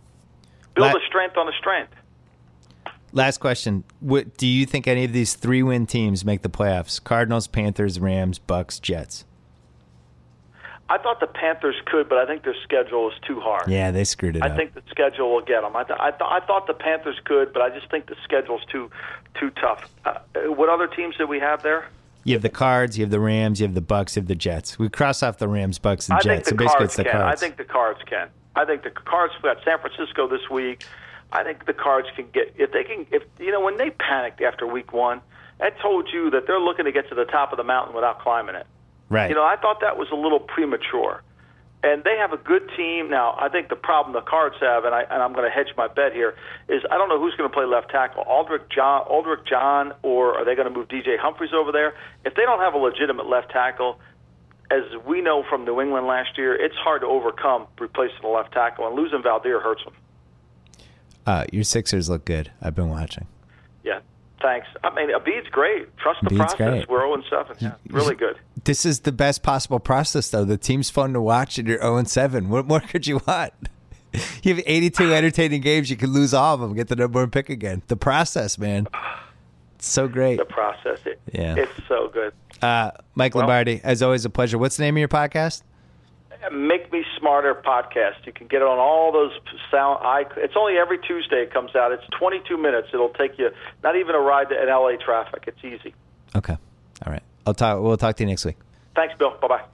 [0.76, 1.92] Build La- a strength on a strength.
[3.12, 7.02] Last question: What do you think any of these three-win teams make the playoffs?
[7.02, 9.24] Cardinals, Panthers, Rams, Bucks, Jets.
[10.88, 13.68] I thought the Panthers could, but I think their schedule is too hard.
[13.68, 14.56] Yeah, they screwed it I up.
[14.56, 15.74] think the schedule will get them.
[15.74, 18.60] I, th- I, th- I thought the Panthers could, but I just think the schedule's
[18.70, 18.88] too
[19.34, 19.90] too tough.
[20.04, 20.18] Uh,
[20.52, 21.88] what other teams did we have there?
[22.22, 24.34] You have the Cards, you have the Rams, you have the Bucks, you have the
[24.36, 24.78] Jets.
[24.78, 26.26] We cross off the Rams, Bucks, and I Jets.
[26.26, 27.12] think the so basically, Cards it's the can.
[27.12, 27.42] Cards.
[27.42, 28.28] I think the Cards can.
[28.56, 30.84] I think the Cards got San Francisco this week.
[31.30, 34.40] I think the Cards can get if they can if you know when they panicked
[34.40, 35.20] after week one,
[35.58, 38.20] that told you that they're looking to get to the top of the mountain without
[38.20, 38.66] climbing it.
[39.10, 39.28] right.
[39.28, 41.22] You know, I thought that was a little premature.
[41.82, 43.36] And they have a good team now.
[43.38, 45.86] I think the problem the Cards have, and I and I'm going to hedge my
[45.86, 46.34] bet here,
[46.68, 50.38] is I don't know who's going to play left tackle, Aldrich John, Aldrich John, or
[50.38, 51.94] are they going to move DJ Humphries over there?
[52.24, 54.00] If they don't have a legitimate left tackle,
[54.70, 58.52] as we know from New England last year, it's hard to overcome replacing a left
[58.52, 59.94] tackle, and losing Veldheer hurts them.
[61.26, 62.50] uh, your Sixers look good.
[62.62, 63.26] I've been watching.
[63.84, 64.00] Yeah,
[64.42, 64.66] thanks.
[64.84, 65.96] I mean, Embiid's great.
[65.98, 66.56] Trust the Embiid's process.
[66.86, 66.88] great.
[66.88, 67.56] We're 0 7.
[67.60, 68.36] Yeah, really good.
[68.64, 70.44] This is the best possible process, though.
[70.44, 72.48] The team's fun to watch, and you're 0 7.
[72.48, 73.52] What more could you want?
[74.42, 75.90] You have 82 entertaining games.
[75.90, 77.82] You can lose all of them, get the number one pick again.
[77.88, 78.86] The process, man.
[79.74, 80.38] It's so great.
[80.38, 81.00] The process.
[81.04, 81.56] It, Yeah.
[81.58, 82.32] It's so good.
[82.62, 84.58] Uh, Mike Well- Lombardi, as always, a pleasure.
[84.58, 85.62] What's the name of your podcast?
[86.52, 88.24] Make Me Smarter podcast.
[88.24, 89.32] You can get it on all those
[89.70, 89.98] sound.
[90.02, 91.90] I, it's only every Tuesday it comes out.
[91.92, 92.88] It's 22 minutes.
[92.92, 93.50] It'll take you
[93.82, 95.44] not even a ride in LA traffic.
[95.48, 95.92] It's easy.
[96.36, 96.56] Okay.
[97.04, 97.22] All right.
[97.46, 97.82] I'll talk.
[97.82, 98.56] We'll talk to you next week.
[98.94, 99.36] Thanks, Bill.
[99.40, 99.64] Bye bye.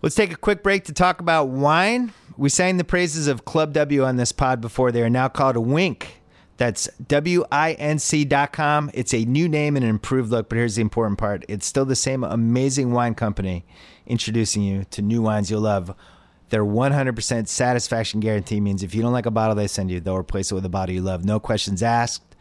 [0.00, 2.12] Let's take a quick break to talk about wine.
[2.36, 4.90] We sang the praises of Club W on this pod before.
[4.90, 6.06] They are now called a Winc.
[6.56, 8.90] That's W I N C dot com.
[8.94, 11.84] It's a new name and an improved look, but here's the important part it's still
[11.84, 13.64] the same amazing wine company
[14.06, 15.94] introducing you to new wines you'll love.
[16.50, 20.16] Their 100% satisfaction guarantee means if you don't like a bottle they send you, they'll
[20.16, 21.24] replace it with a bottle you love.
[21.24, 22.32] No questions asked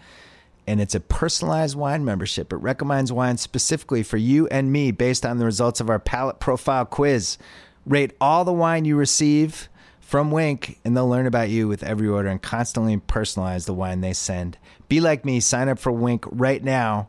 [0.68, 2.54] and it's a personalized wine membership.
[2.54, 6.40] It recommends wine specifically for you and me based on the results of our palate
[6.40, 7.38] profile quiz.
[7.86, 9.70] Rate all the wine you receive
[10.12, 14.02] from Winc, and they'll learn about you with every order and constantly personalize the wine
[14.02, 14.58] they send.
[14.90, 17.08] Be like me, sign up for Winc right now.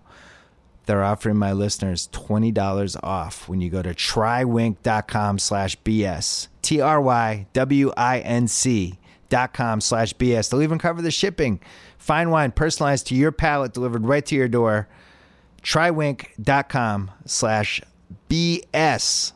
[0.87, 6.47] They're offering my listeners $20 off when you go to trywinc.com slash BS.
[6.63, 10.49] T R Y W I N C dot com slash BS.
[10.49, 11.59] They'll even cover the shipping.
[11.99, 14.87] Fine wine personalized to your palate, delivered right to your door.
[15.65, 17.83] Trywinc.com slash
[18.31, 19.33] BS.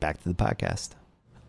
[0.00, 0.94] Back to the podcast.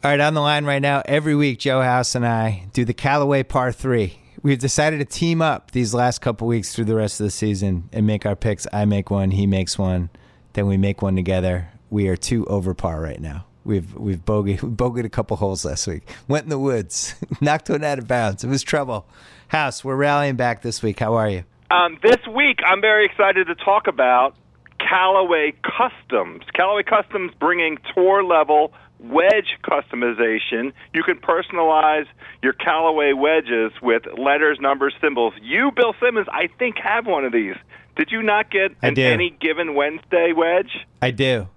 [0.03, 2.93] All right, on the line right now, every week, Joe House and I do the
[2.93, 4.17] Callaway Par 3.
[4.41, 7.87] We've decided to team up these last couple weeks through the rest of the season
[7.93, 8.65] and make our picks.
[8.73, 10.09] I make one, he makes one,
[10.53, 11.69] then we make one together.
[11.91, 13.45] We are two over par right now.
[13.63, 16.09] We've we've bogeyed, we bogeyed a couple holes last week.
[16.27, 18.43] Went in the woods, knocked one out of bounds.
[18.43, 19.05] It was trouble.
[19.49, 20.97] House, we're rallying back this week.
[20.99, 21.43] How are you?
[21.69, 24.35] Um, this week, I'm very excited to talk about
[24.79, 26.43] Callaway Customs.
[26.55, 30.73] Callaway Customs bringing tour level wedge customization.
[30.93, 32.05] You can personalize
[32.41, 35.33] your Callaway wedges with letters, numbers, symbols.
[35.41, 37.55] You, Bill Simmons, I think have one of these.
[37.95, 40.71] Did you not get an any given Wednesday wedge?
[41.01, 41.49] I do.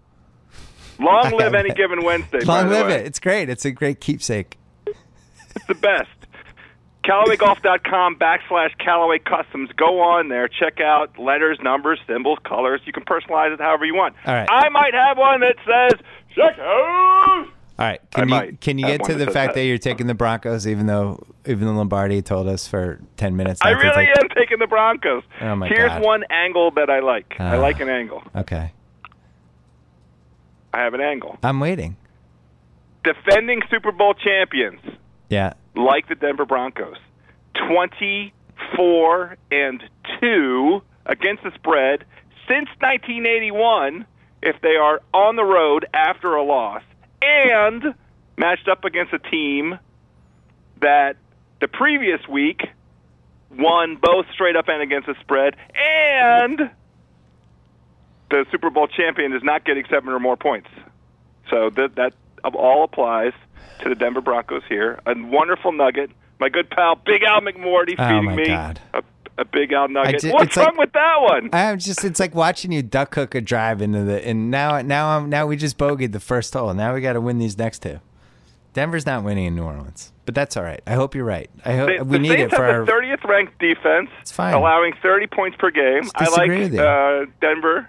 [0.98, 2.40] Long live any given Wednesday.
[2.40, 3.06] Long live it.
[3.06, 3.48] It's great.
[3.48, 4.58] It's a great keepsake.
[4.86, 6.08] It's the best.
[7.04, 9.68] CallawayGolf.com backslash Callaway Customs.
[9.76, 10.48] Go on there.
[10.48, 12.80] Check out letters, numbers, symbols, colors.
[12.86, 14.14] You can personalize it however you want.
[14.26, 14.48] All right.
[14.50, 16.00] I might have one that says
[16.34, 17.46] check out.
[17.76, 18.00] All right.
[18.14, 19.60] I Can you can you get to the fact that.
[19.60, 23.60] that you're taking the Broncos, even though even though Lombardi told us for ten minutes?
[23.64, 24.22] I really take...
[24.22, 25.24] am taking the Broncos.
[25.40, 26.02] Oh, my Here's God.
[26.02, 27.34] one angle that I like.
[27.40, 27.60] I Ah.
[27.60, 28.22] like an angle.
[28.36, 28.72] Okay,
[30.72, 31.36] I have an angle.
[31.42, 31.96] I'm waiting.
[33.02, 34.80] Defending Super Bowl champions
[35.28, 35.54] Yeah.
[35.74, 36.96] like the Denver Broncos.
[37.68, 39.82] 24 and
[40.20, 42.04] 2 against the spread
[42.48, 44.06] since 1981
[44.44, 46.82] if they are on the road after a loss
[47.22, 47.94] and
[48.36, 49.78] matched up against a team
[50.80, 51.16] that
[51.60, 52.62] the previous week
[53.56, 56.70] won both straight up and against the spread and
[58.30, 60.68] the Super Bowl champion is not getting seven or more points.
[61.50, 62.12] So that that
[62.54, 63.32] all applies
[63.82, 65.00] to the Denver Broncos here.
[65.06, 66.10] A wonderful nugget.
[66.40, 68.80] My good pal, Big Al McMordie, Oh, feeding my me God.
[68.92, 69.02] a,
[69.38, 70.20] a Big Al nugget.
[70.20, 71.50] did- What's wrong like- with that one?
[71.52, 75.16] I'm just it's like watching you duck hook a drive into the and now now
[75.16, 76.72] I'm now we just bogeyed the first hole.
[76.74, 78.00] Now we got to win these next two.
[78.72, 80.80] Denver's not winning in New Orleans, but that's all right.
[80.86, 81.48] I hope you're right.
[81.64, 82.86] I hope The- we the need it for have our.
[82.86, 84.52] 30th ranked defense, It's fine.
[84.54, 86.02] allowing 30 points per game.
[86.16, 87.88] I like uh, Denver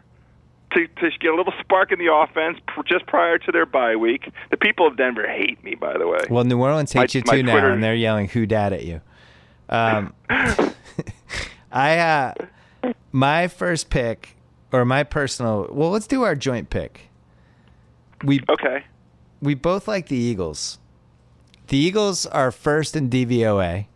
[0.74, 3.96] to, to get a little spark in the offense pr- just prior to their bye
[3.96, 4.30] week.
[4.52, 6.20] The people of Denver hate me, by the way.
[6.30, 8.84] Well, New Orleans My- hates you my too now, and they're yelling "Who dat" at
[8.86, 9.02] you.
[9.70, 10.14] Um,
[11.76, 12.34] I uh,
[13.12, 14.38] my first pick
[14.72, 15.68] or my personal.
[15.70, 17.10] Well, let's do our joint pick.
[18.24, 18.86] We okay.
[19.42, 20.80] we both like the Eagles.
[21.68, 23.88] The Eagles are first in DVOA.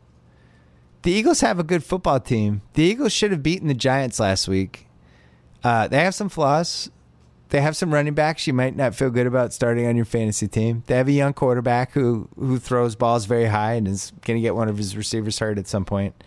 [1.03, 2.61] The Eagles have a good football team.
[2.73, 4.87] The Eagles should have beaten the Giants last week.
[5.63, 6.91] Uh, they have some flaws.
[7.49, 10.47] They have some running backs you might not feel good about starting on your fantasy
[10.47, 10.83] team.
[10.87, 14.41] They have a young quarterback who who throws balls very high and is going to
[14.41, 16.21] get one of his receivers hurt at some point.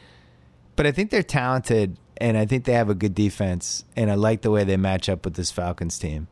[0.76, 4.14] But I think they're talented and I think they have a good defense and I
[4.14, 6.28] like the way they match up with this Falcons team.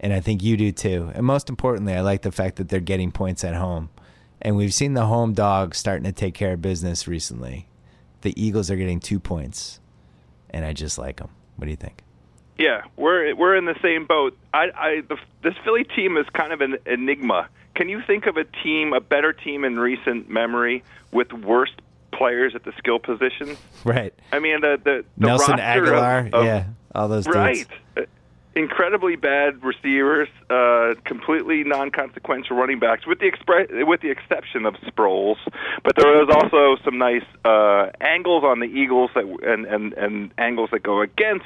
[0.00, 1.10] And I think you do too.
[1.14, 3.90] And most importantly, I like the fact that they're getting points at home.
[4.40, 7.68] And we've seen the home dog starting to take care of business recently.
[8.20, 9.80] The Eagles are getting 2 points
[10.50, 11.30] and I just like them.
[11.56, 12.02] What do you think?
[12.58, 14.36] Yeah, we're we're in the same boat.
[14.52, 17.48] I, I the, this Philly team is kind of an enigma.
[17.74, 21.70] Can you think of a team, a better team in recent memory with worse
[22.18, 23.56] players at the skill positions?
[23.84, 24.12] Right.
[24.32, 27.66] I mean the the, the Nelson Agholor, of, of, yeah, all those right.
[27.96, 28.02] Uh,
[28.54, 34.74] Incredibly bad receivers, uh, completely non-consequential running backs, with the express, with the exception of
[34.80, 35.36] Sproles.
[35.84, 40.32] But there was also some nice uh, angles on the Eagles that and, and and
[40.38, 41.44] angles that go against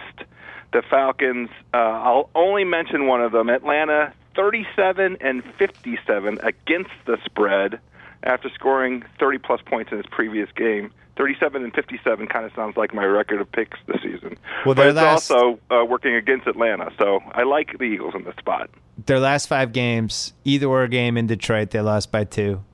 [0.73, 1.51] the Falcons.
[1.75, 7.79] Uh, I'll only mention one of them: Atlanta, 37 and 57 against the spread
[8.23, 10.93] after scoring 30 plus points in his previous game.
[11.19, 14.37] 37 and 57 kind of sounds like my record of picks this season.
[14.65, 18.25] Well, but it's last- also uh, working against Atlanta, so I like the Eagles in
[18.25, 18.71] this spot.
[19.05, 22.65] Their last five games, either or game in Detroit, they lost by two.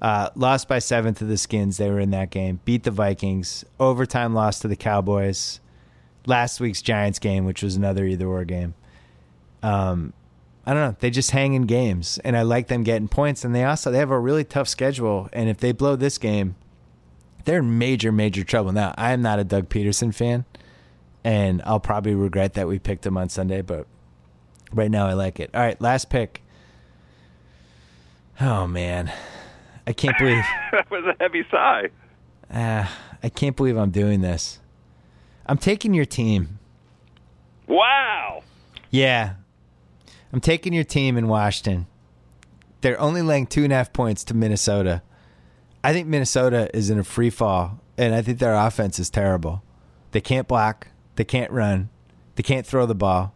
[0.00, 1.76] Uh, lost by seven to the Skins.
[1.78, 2.60] They were in that game.
[2.64, 3.64] Beat the Vikings.
[3.78, 5.60] Overtime loss to the Cowboys.
[6.26, 8.74] Last week's Giants game, which was another either or game.
[9.62, 10.12] Um,
[10.70, 10.96] I don't know.
[11.00, 13.44] They just hang in games, and I like them getting points.
[13.44, 15.28] And they also they have a really tough schedule.
[15.32, 16.54] And if they blow this game,
[17.44, 18.70] they're in major, major trouble.
[18.70, 20.44] Now, I am not a Doug Pederson fan,
[21.24, 23.88] and I'll probably regret that we picked him on Sunday, but
[24.72, 25.50] right now I like it.
[25.52, 26.40] All right, last pick.
[28.40, 29.12] Oh man,
[29.88, 31.88] I can't believe that was a heavy sigh.
[32.54, 34.60] ah, I can't believe I'm doing this.
[35.46, 36.60] I'm taking your team.
[37.66, 38.44] Wow.
[38.92, 39.34] Yeah,
[40.32, 41.86] I'm taking your team in Washington.
[42.80, 45.02] They're only laying two and a half points to Minnesota.
[45.82, 49.62] I think Minnesota is in a free fall, and I think their offense is terrible.
[50.12, 51.88] They can't block, they can't run,
[52.36, 53.34] they can't throw the ball.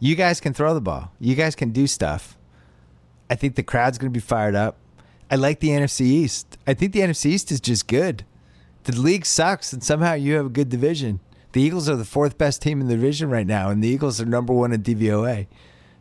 [0.00, 1.12] You guys can throw the ball.
[1.18, 2.36] You guys can do stuff.
[3.28, 4.76] I think the crowd's going to be fired up.
[5.30, 6.56] I like the NFC East.
[6.66, 8.24] I think the NFC East is just good.
[8.84, 11.20] The league sucks, and somehow you have a good division.
[11.52, 14.20] The Eagles are the fourth best team in the division right now, and the Eagles
[14.20, 15.46] are number one in DVOA.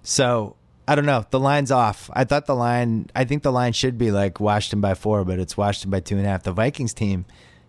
[0.04, 0.56] So
[0.88, 1.26] I don't know.
[1.30, 2.10] The line's off.
[2.14, 3.10] I thought the line.
[3.16, 6.18] I think the line should be like Washington by four, but it's Washington by two
[6.18, 6.44] and a half.
[6.44, 7.26] The Vikings team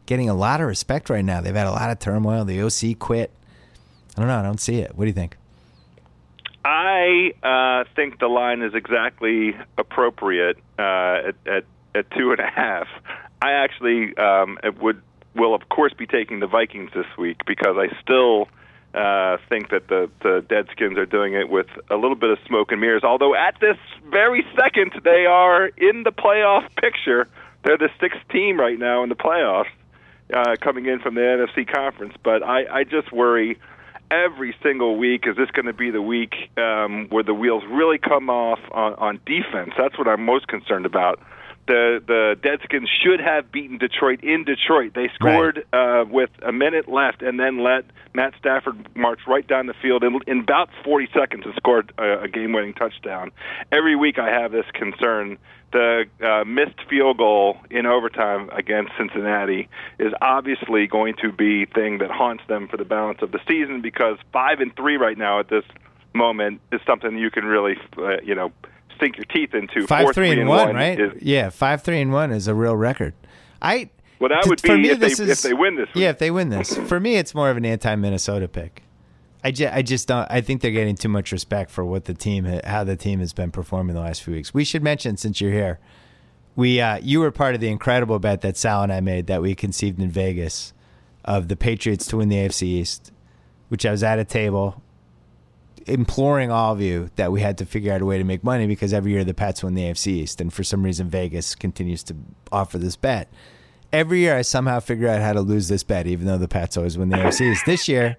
[0.07, 1.41] getting a lot of respect right now.
[1.41, 2.45] They've had a lot of turmoil.
[2.45, 3.33] The OC quit.
[4.17, 4.39] I don't know.
[4.39, 4.95] I don't see it.
[4.95, 5.37] What do you think?
[6.65, 11.65] I uh, think the line is exactly appropriate uh, at, at
[11.95, 12.87] at two and a half.
[13.43, 15.03] I actually um, would
[15.35, 18.49] will of course be taking the Vikings this week because I still
[18.95, 22.73] uh, think that the the Deadskins are doing it with a little bit of smoke
[22.73, 23.05] and mirrors.
[23.05, 23.77] Although at this
[24.11, 27.29] very second they are in the playoff picture.
[27.65, 29.67] They're the sixth team right now in the playoffs,
[30.33, 32.15] uh, coming in from the NFC conference.
[32.23, 33.59] But I, I just worry
[34.11, 37.99] every single week is this going to be the week um, where the wheels really
[37.99, 39.73] come off on, on defense?
[39.77, 41.21] That's what I'm most concerned about.
[41.69, 44.93] The the Deadskins should have beaten Detroit in Detroit.
[44.95, 49.67] They scored uh, with a minute left and then let Matt Stafford march right down
[49.67, 53.33] the field in, in about 40 seconds and scored a, a game-winning touchdown.
[53.71, 55.37] Every week I have this concern.
[55.71, 61.99] The uh, missed field goal in overtime against Cincinnati is obviously going to be thing
[61.99, 65.39] that haunts them for the balance of the season because five and three right now
[65.39, 65.65] at this
[66.15, 68.51] moment is something you can really, uh, you know,
[69.01, 69.87] sink your teeth into.
[69.87, 70.99] Five Four, three and and one, right?
[70.99, 73.15] Is, yeah, five three and one is a real record.
[73.61, 75.87] I well, that would be me, if they this if they win this.
[75.95, 76.03] Week.
[76.03, 78.83] Yeah, if they win this, for me, it's more of an anti-Minnesota pick.
[79.45, 80.27] I just, I just don't.
[80.31, 83.33] I think they're getting too much respect for what the team, how the team has
[83.33, 84.53] been performing the last few weeks.
[84.53, 85.79] We should mention, since you're here,
[86.57, 89.41] we, uh, you were part of the incredible bet that Sal and I made that
[89.41, 90.73] we conceived in Vegas
[91.25, 93.13] of the Patriots to win the AFC East,
[93.69, 94.83] which I was at a table
[95.89, 98.67] imploring all of you that we had to figure out a way to make money
[98.67, 102.03] because every year the Pats win the AFC East, and for some reason Vegas continues
[102.05, 102.17] to
[102.53, 103.29] offer this bet.
[103.93, 106.77] Every year I somehow figure out how to lose this bet, even though the Pats
[106.77, 107.67] always win the AFC East.
[107.67, 108.17] This year,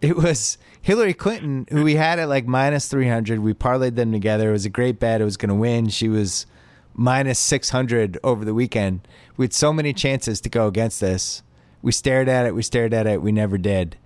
[0.00, 3.40] it was Hillary Clinton who we had at like minus three hundred.
[3.40, 4.50] We parlayed them together.
[4.50, 5.20] It was a great bet.
[5.20, 5.88] It was going to win.
[5.88, 6.46] She was
[6.94, 9.06] minus six hundred over the weekend.
[9.36, 11.42] We had so many chances to go against this.
[11.82, 12.54] We stared at it.
[12.54, 13.22] We stared at it.
[13.22, 13.96] We never did.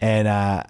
[0.00, 0.64] And uh,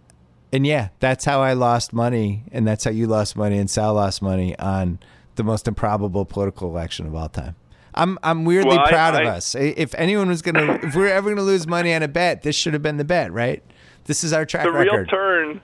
[0.54, 3.94] and yeah, that's how I lost money, and that's how you lost money, and Sal
[3.94, 4.98] lost money on
[5.34, 7.56] the most improbable political election of all time.
[7.94, 9.54] I'm I'm weirdly Well, I- proud of I- us.
[9.54, 12.72] If anyone was gonna, if we're ever gonna lose money on a bet, this should
[12.72, 13.62] have been the bet, right?
[14.06, 14.92] This is our track the record.
[14.96, 15.60] real turn,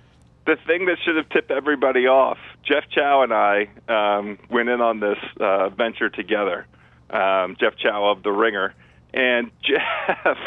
[0.46, 2.38] the thing that should have tipped everybody off.
[2.62, 6.66] Jeff Chow and I um, went in on this uh, venture together.
[7.10, 8.74] Um, Jeff Chow of the Ringer,
[9.12, 10.38] and Jeff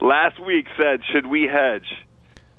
[0.00, 1.86] last week said, "Should we hedge?"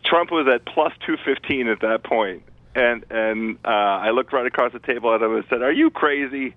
[0.06, 2.44] Trump was at plus two fifteen at that point,
[2.76, 5.90] and and uh, I looked right across the table at him and said, "Are you
[5.90, 6.56] crazy?"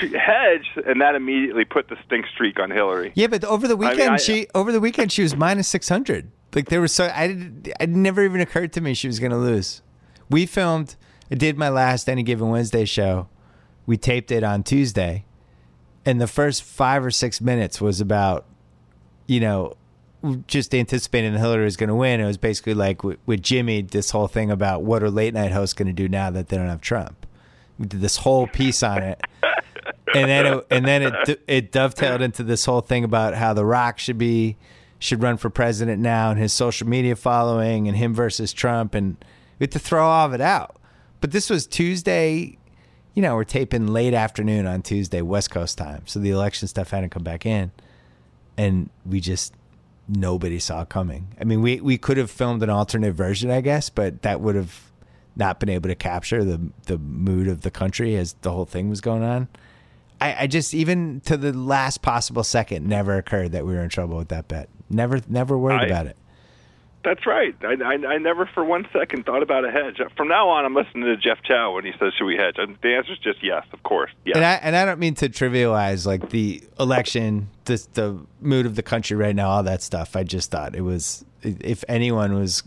[0.00, 3.12] To hedge, and that immediately put the stink streak on Hillary.
[3.14, 6.32] Yeah, but over the weekend, I- she over the weekend she was minus six hundred.
[6.52, 9.30] Like there was so I did, it never even occurred to me she was going
[9.30, 9.82] to lose.
[10.28, 10.96] We filmed.
[11.30, 13.28] I did my last any given Wednesday show.
[13.86, 15.24] We taped it on Tuesday,
[16.04, 18.46] and the first five or six minutes was about,
[19.28, 19.74] you know,
[20.46, 22.20] just anticipating Hillary was going to win.
[22.20, 25.52] It was basically like with, with Jimmy, this whole thing about what are late night
[25.52, 27.26] hosts going to do now that they don't have Trump.
[27.78, 29.20] We did this whole piece on it
[30.14, 33.64] and then it, and then it it dovetailed into this whole thing about how The
[33.64, 34.56] Rock should be
[34.98, 39.16] should run for president now and his social media following and him versus Trump and
[39.58, 40.76] we had to throw all of it out.
[41.20, 42.58] But this was Tuesday,
[43.14, 46.90] you know, we're taping late afternoon on Tuesday West Coast time, so the election stuff
[46.90, 47.70] hadn't come back in,
[48.56, 49.54] and we just
[50.08, 51.28] nobody saw coming.
[51.40, 54.54] I mean, we we could have filmed an alternate version, I guess, but that would
[54.54, 54.90] have
[55.36, 58.88] not been able to capture the the mood of the country as the whole thing
[58.88, 59.48] was going on.
[60.20, 63.88] I, I just even to the last possible second never occurred that we were in
[63.90, 64.68] trouble with that bet.
[64.88, 66.16] Never, never worried I- about it.
[67.04, 67.54] That's right.
[67.62, 70.00] I, I, I never for one second thought about a hedge.
[70.16, 72.78] From now on, I'm listening to Jeff Chow when he says, "Should we hedge?" And
[72.82, 74.10] the answer is just yes, of course.
[74.24, 74.36] Yes.
[74.36, 78.74] And I and I don't mean to trivialize like the election, the the mood of
[78.74, 80.16] the country right now, all that stuff.
[80.16, 82.62] I just thought it was if anyone was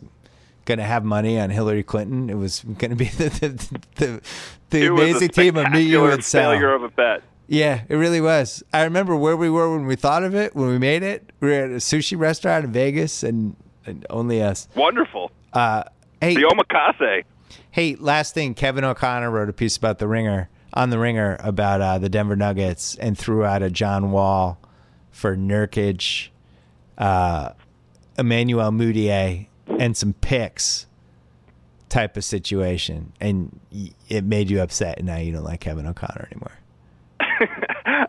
[0.65, 4.21] going to have money on Hillary Clinton, it was going to be the the the,
[4.69, 6.51] the it was a amazing team of me, you, and Sal.
[6.51, 7.23] failure of a bet.
[7.47, 8.61] Yeah, it really was.
[8.73, 11.31] I remember where we were when we thought of it, when we made it.
[11.39, 13.55] We were at a sushi restaurant in Vegas, and
[14.09, 14.67] only us.
[14.75, 15.31] Wonderful.
[15.53, 15.83] Uh,
[16.21, 17.23] hey, The omakase.
[17.71, 18.53] hey, last thing.
[18.53, 22.35] Kevin O'Connor wrote a piece about the Ringer on the Ringer about uh, the Denver
[22.35, 24.59] Nuggets and threw out a John Wall
[25.11, 26.29] for Nurkic,
[26.97, 27.51] uh,
[28.17, 29.47] Emmanuel Mudiay,
[29.79, 30.85] and some picks
[31.89, 33.59] type of situation, and
[34.09, 36.51] it made you upset, and now you don't like Kevin O'Connor anymore.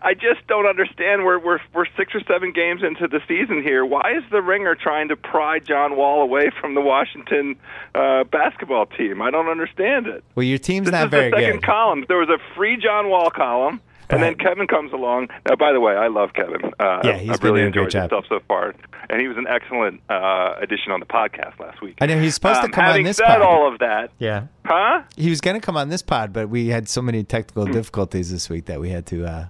[0.09, 1.25] I just don't understand.
[1.25, 3.85] We're we're we're six or seven games into the season here.
[3.85, 7.57] Why is the Ringer trying to pry John Wall away from the Washington
[7.95, 9.21] uh, basketball team?
[9.21, 10.25] I don't understand it.
[10.35, 11.63] Well, your team's This not is very the second good.
[11.67, 12.05] column.
[12.09, 15.29] There was a free John Wall column, and then Kevin comes along.
[15.47, 16.73] Now, by the way, I love Kevin.
[16.81, 18.03] Uh, Yeah, he's I've been really doing a great enjoyed job.
[18.11, 18.75] himself so far,
[19.11, 21.99] and he was an excellent uh, addition on the podcast last week.
[22.01, 23.19] I know he's supposed to Um, come on this.
[23.19, 23.43] having said pod.
[23.43, 24.45] all of that, Yeah.
[24.65, 25.03] huh?
[25.19, 28.31] He was going to come on this pod, but we had so many technical difficulties
[28.33, 29.27] this week that we had to.
[29.27, 29.45] Uh,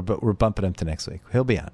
[0.00, 1.20] we're we're bumping him to next week.
[1.32, 1.70] He'll be on.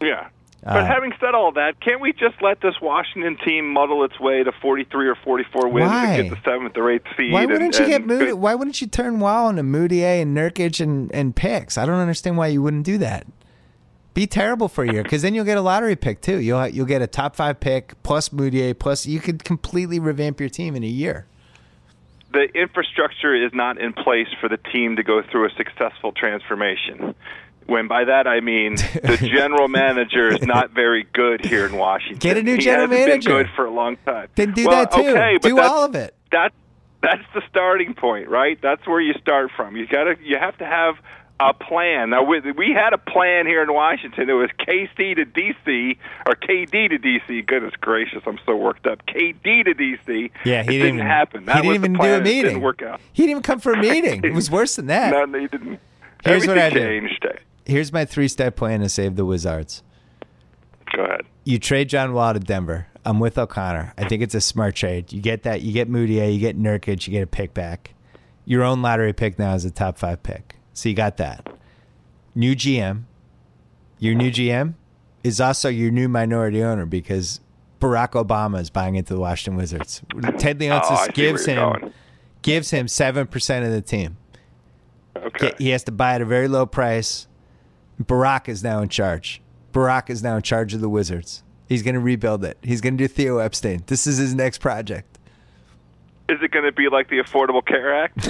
[0.00, 0.28] Yeah.
[0.66, 4.18] Uh, But having said all that, can't we just let this Washington team muddle its
[4.18, 6.06] way to 43 or 44 wins Why?
[6.14, 7.32] and get the seventh or eighth seed?
[7.32, 8.32] Why wouldn't you get and Moody?
[8.32, 11.78] Why wouldn't you turn Wall into Mudiay and Nurkic and and picks?
[11.78, 13.26] I don't understand why you wouldn't do that.
[14.14, 16.38] Be terrible for a year because then you'll get a lottery pick too.
[16.38, 20.48] You'll you'll get a top five pick plus Mudiay plus you could completely revamp your
[20.48, 21.26] team in a year.
[22.32, 27.14] the infrastructure is not in place for the team to go through a successful transformation.
[27.68, 32.18] When by that I mean the general manager is not very good here in Washington.
[32.18, 33.28] Get a new he general hasn't manager.
[33.30, 34.28] Been good for a long time.
[34.34, 35.08] Then do Well, that too.
[35.10, 36.14] Okay, do all of it.
[36.32, 36.52] That
[37.02, 38.58] that's the starting point, right?
[38.60, 39.76] That's where you start from.
[39.76, 40.94] You got to you have to have
[41.40, 42.10] a plan.
[42.10, 44.28] Now we, we had a plan here in Washington.
[44.28, 45.96] It was KC to DC
[46.26, 47.46] or KD to DC.
[47.46, 49.06] Goodness gracious, I'm so worked up.
[49.06, 50.30] KD to DC.
[50.44, 51.44] Yeah, he it didn't, didn't happen.
[51.44, 52.42] That he didn't even do a It meeting.
[52.44, 53.00] didn't work out.
[53.12, 54.24] He didn't even come for a meeting.
[54.24, 55.12] It was worse than that.
[55.12, 55.78] No, they didn't.
[56.24, 56.80] Here's what I do.
[56.80, 57.24] changed.
[57.68, 59.82] Here's my three step plan to save the Wizards.
[60.94, 61.20] Go ahead.
[61.44, 62.86] you trade John Wall to Denver.
[63.04, 63.94] I'm with O'Connor.
[63.96, 65.12] I think it's a smart trade.
[65.12, 65.60] You get that.
[65.62, 66.32] You get Mudiay.
[66.32, 67.06] You get Nurkic.
[67.06, 67.94] You get a pick back.
[68.46, 70.56] Your own lottery pick now is a top five pick.
[70.72, 71.46] So you got that.
[72.34, 73.04] New GM.
[73.98, 74.74] Your new GM
[75.22, 77.40] is also your new minority owner because
[77.80, 80.02] Barack Obama is buying into the Washington Wizards.
[80.38, 81.92] Ted Oh, Leonsis see gives him going.
[82.42, 84.16] gives him seven percent of the team.
[85.16, 85.52] Okay.
[85.58, 87.26] He has to buy at a very low price.
[88.02, 89.40] Barack is now in charge.
[89.72, 91.42] Barack is now in charge of the Wizards.
[91.68, 92.56] He's going to rebuild it.
[92.62, 93.82] He's going to do Theo Epstein.
[93.86, 95.18] This is his next project.
[96.28, 98.16] Is it going to be like the Affordable Care Act?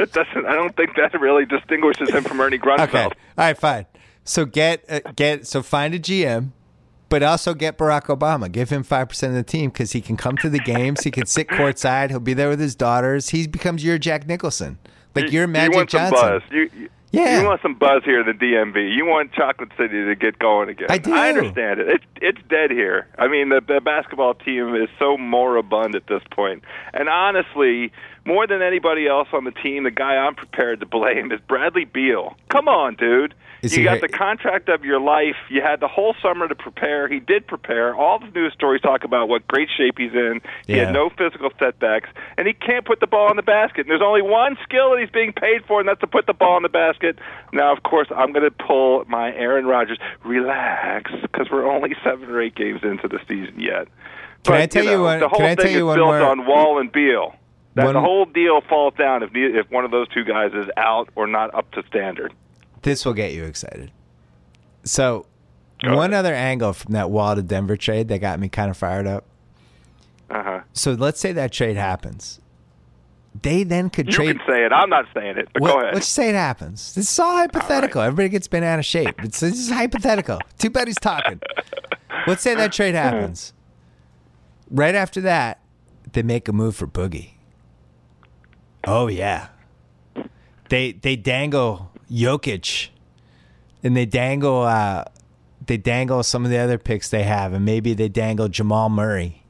[0.00, 0.46] it doesn't.
[0.46, 2.82] I don't think that really distinguishes him from Ernie Grunfeld.
[2.88, 3.02] Okay.
[3.04, 3.86] All right, fine.
[4.24, 6.50] So get uh, get so find a GM,
[7.08, 8.50] but also get Barack Obama.
[8.50, 11.02] Give him five percent of the team because he can come to the games.
[11.02, 12.10] He can sit courtside.
[12.10, 13.28] He'll be there with his daughters.
[13.30, 14.78] He becomes your Jack Nicholson,
[15.14, 16.18] like You- your you Magic some Johnson.
[16.28, 16.42] buzz.
[16.50, 17.40] You, you- Yeah.
[17.40, 18.94] You want some buzz here in the DMV.
[18.94, 20.88] You want Chocolate City to get going again.
[20.90, 21.14] I do.
[21.14, 21.88] I understand it.
[21.88, 23.06] It's it's dead here.
[23.18, 26.64] I mean, the, the basketball team is so moribund at this point.
[26.92, 27.92] And honestly,
[28.26, 31.84] more than anybody else on the team, the guy I'm prepared to blame is Bradley
[31.84, 32.36] Beal.
[32.48, 33.34] Come on, dude.
[33.62, 35.36] Is you got the contract of your life.
[35.48, 37.08] You had the whole summer to prepare.
[37.08, 37.94] He did prepare.
[37.94, 40.42] All the news stories talk about what great shape he's in.
[40.66, 40.84] He Yeah.
[40.84, 43.80] had no physical setbacks, and he can't put the ball in the basket.
[43.82, 46.34] And there's only one skill that he's being paid for, and that's to put the
[46.34, 47.18] ball in the basket.
[47.54, 49.98] Now, of course, I'm going to pull my Aaron Rodgers.
[50.24, 53.86] Relax, because we're only seven or eight games into the season yet.
[54.44, 55.96] Can But, I tell you know, one- The whole can I thing tell you is
[55.96, 57.34] built more- on Wall and Beal.
[57.74, 60.66] That One- the whole deal falls down if if one of those two guys is
[60.76, 62.32] out or not up to standard.
[62.82, 63.90] This will get you excited.
[64.84, 65.26] So,
[65.82, 66.24] Go one ahead.
[66.24, 69.24] other angle from that Wall to Denver trade that got me kind of fired up.
[70.30, 70.60] Uh huh.
[70.72, 72.40] So let's say that trade happens.
[73.42, 74.38] They then could You trade.
[74.38, 74.72] can say it.
[74.72, 75.94] I'm not saying it, but Well, go ahead.
[75.94, 76.94] Let's say it happens.
[76.94, 78.00] This is all hypothetical.
[78.02, 79.14] Everybody gets bent out of shape.
[79.24, 80.38] It's, this is hypothetical.
[80.58, 81.40] Two buddies talking.
[82.28, 83.52] Let's say that trade happens.
[84.70, 85.60] Right after that,
[86.12, 87.30] they make a move for Boogie.
[88.86, 89.48] Oh yeah.
[90.68, 92.88] They they dangle Jokic,
[93.82, 95.04] and they dangle uh,
[95.66, 99.42] they dangle some of the other picks they have, and maybe they dangle Jamal Murray,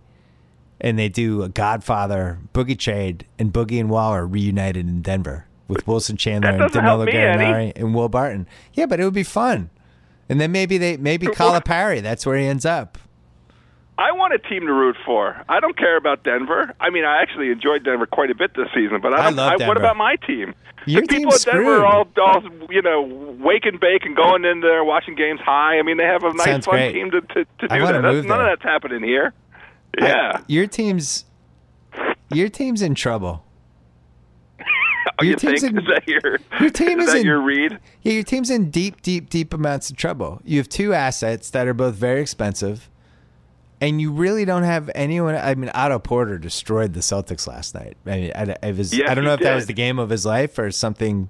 [0.81, 5.47] and they do a Godfather Boogie trade, and Boogie and Wall are reunited in Denver
[5.69, 7.07] with Wilson Chandler and Danilo.
[7.07, 8.47] Gallinari and Will Barton.
[8.75, 9.71] Yeah, but it would be fun.
[10.29, 12.03] And then maybe they maybe Calipari.
[12.03, 12.99] That's where he ends up.
[13.97, 15.41] I want a team to root for.
[15.49, 16.75] I don't care about Denver.
[16.81, 19.37] I mean, I actually enjoyed Denver quite a bit this season, but I, I don't,
[19.37, 19.69] love I, Denver.
[19.69, 20.55] what about my team?
[20.87, 23.03] Your the people at Denver are all, all, you know,
[23.41, 25.79] wake and bake and going in there watching games high.
[25.79, 26.93] I mean, they have a nice, Sounds fun great.
[26.93, 28.13] team to, to, to I do wanna that.
[28.15, 28.53] None there.
[28.53, 29.33] of that's happening here.
[30.01, 30.41] I- Yeah.
[30.49, 31.25] your team's
[32.33, 33.45] your team's in trouble.
[35.21, 35.63] Oh, your you think?
[35.63, 37.79] in- is that your, your team is is that in- your read?
[38.03, 40.41] Yeah, your team's in deep, deep, deep amounts of trouble.
[40.45, 42.91] You have two assets that are both very expensive,
[43.85, 45.37] and you really don't have anyone.
[45.37, 47.99] I mean, Otto Porter destroyed the Celtics last night.
[48.07, 50.09] I mean, I, I, was, Yes, I don't know if that was the game of
[50.09, 51.29] his life or something,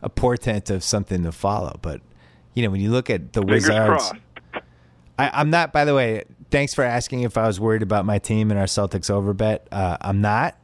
[0.00, 1.78] a portent of something to follow.
[1.82, 2.00] But
[2.54, 4.14] you know, when you look at the Fingers Wizards, crossed.
[5.18, 5.74] I, I'm not.
[5.74, 8.66] By the way, thanks for asking if I was worried about my team and our
[8.66, 9.68] Celtics over bet.
[9.70, 10.56] Uh, I'm not.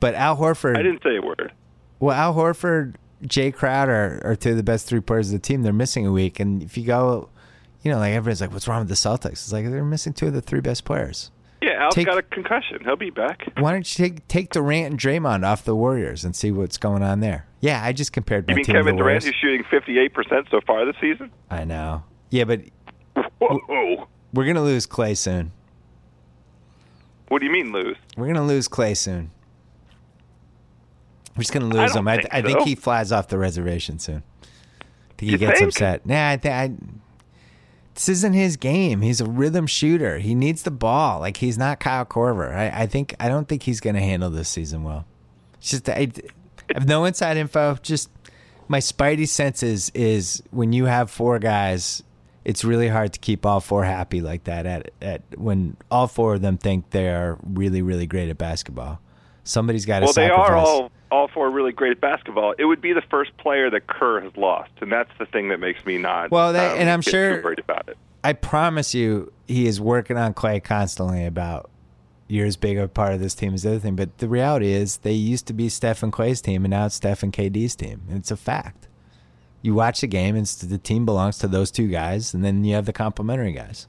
[0.00, 1.50] But Al Horford, I didn't say a word.
[1.98, 5.62] well, Al Horford, Jae Crowder are two of the best three players of the team.
[5.62, 7.30] They're missing a week, and if you go,
[7.88, 10.26] you know, like everybody's like, "What's wrong with the Celtics?" It's like they're missing two
[10.26, 11.30] of the three best players.
[11.62, 12.78] Yeah, Al's Take- got a concussion.
[12.84, 13.50] He'll be back.
[13.58, 17.02] Why don't you take take Durant and Draymond off the Warriors and see what's going
[17.02, 17.46] on there?
[17.60, 20.50] Yeah, I just compared my You mean team Kevin to the Durant, who's shooting 58%
[20.50, 21.30] so far this season?
[21.50, 22.04] I know.
[22.30, 22.60] Yeah, but
[23.40, 24.06] Whoa.
[24.34, 25.50] we're gonna lose Klay soon.
[27.28, 27.96] What do you mean lose?
[28.16, 29.30] We're gonna lose Klay soon.
[31.36, 32.08] We're just gonna lose don't him.
[32.08, 34.22] I, think I think he flies off the reservation soon.
[34.42, 34.46] I
[35.16, 35.68] think he You gets think?
[35.72, 36.06] upset.
[36.06, 36.70] Nah, I think I,
[37.98, 39.00] this isn't his game.
[39.00, 40.18] He's a rhythm shooter.
[40.18, 41.18] He needs the ball.
[41.18, 42.54] Like he's not Kyle Korver.
[42.54, 45.04] I, I think I don't think he's gonna handle this season well.
[45.58, 46.12] It's just I,
[46.70, 47.76] I have no inside info.
[47.82, 48.08] Just
[48.68, 52.04] my spidey senses is when you have four guys,
[52.44, 54.64] it's really hard to keep all four happy like that.
[54.64, 59.00] At at when all four of them think they are really really great at basketball,
[59.42, 60.50] somebody's got to Well, they sacrifice.
[60.50, 62.54] are all all four really great at basketball.
[62.58, 65.58] It would be the first player that Kerr has lost, and that's the thing that
[65.58, 66.30] makes me not.
[66.30, 67.96] Well, they- um, and I'm sure- worried about it.
[68.24, 71.70] I promise you, he is working on Klay constantly about
[72.26, 73.96] you're as big a part of this team as the other thing.
[73.96, 76.96] But the reality is, they used to be Steph and Klay's team, and now it's
[76.96, 78.02] Steph and KD's team.
[78.08, 78.86] And it's a fact.
[79.62, 82.74] You watch the game, and the team belongs to those two guys, and then you
[82.74, 83.86] have the complementary guys.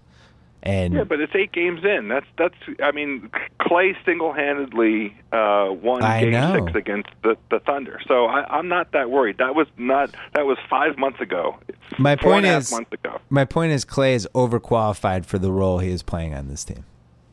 [0.62, 2.10] And Yeah, but it's eight games in.
[2.10, 2.56] That's that's.
[2.84, 3.30] I mean,
[3.62, 6.66] Klay single-handedly uh, won I Game know.
[6.66, 8.02] Six against the the Thunder.
[8.08, 9.38] So I, I'm not that worried.
[9.38, 10.14] That was not.
[10.34, 11.58] That was five months ago.
[11.70, 13.20] It's My point and a half is- months ago.
[13.30, 16.84] my point is, Klay is overqualified for the role he is playing on this team.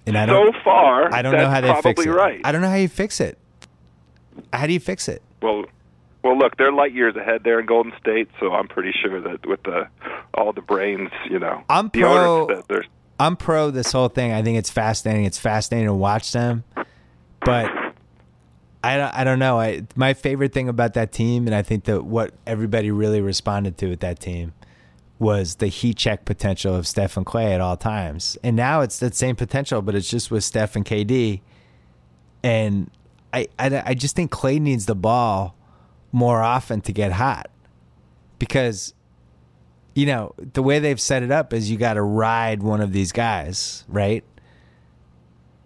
[0.07, 2.11] And I So don't, far, I don't know how they fix it.
[2.11, 2.41] right.
[2.45, 3.39] I don't know how you fix it.
[4.53, 5.20] How do you fix it?
[5.43, 5.64] Well,
[6.22, 9.45] well, look, they're light years ahead there in Golden State, so I'm pretty sure that
[9.47, 9.89] with the
[10.35, 12.87] all the brains, you know, I'm the pro- owners, that there's
[13.19, 14.33] I'm pro this whole thing.
[14.33, 15.25] I think it's fascinating.
[15.25, 16.64] It's fascinating to watch them,
[17.41, 17.71] but
[18.85, 19.59] I don't, I don't know.
[19.59, 23.79] I my favorite thing about that team, and I think that what everybody really responded
[23.79, 24.53] to with that team
[25.19, 28.37] was the heat check potential of Steph and Klay at all times.
[28.43, 31.41] And now it's that same potential, but it's just with Steph and KD.
[32.43, 32.91] And
[33.33, 35.57] I, I, I just think Klay needs the ball
[36.12, 37.51] more often to get hot
[38.39, 38.95] because
[39.97, 42.93] you know, the way they've set it up is you got to ride one of
[42.93, 44.23] these guys, right?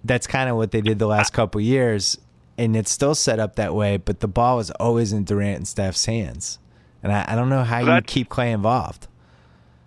[0.05, 2.17] That's kind of what they did the last couple years,
[2.57, 3.97] and it's still set up that way.
[3.97, 6.61] But the ball is always in Durant and Steph's hands,
[7.03, 9.09] And I, I don't know how you keep Klay involved.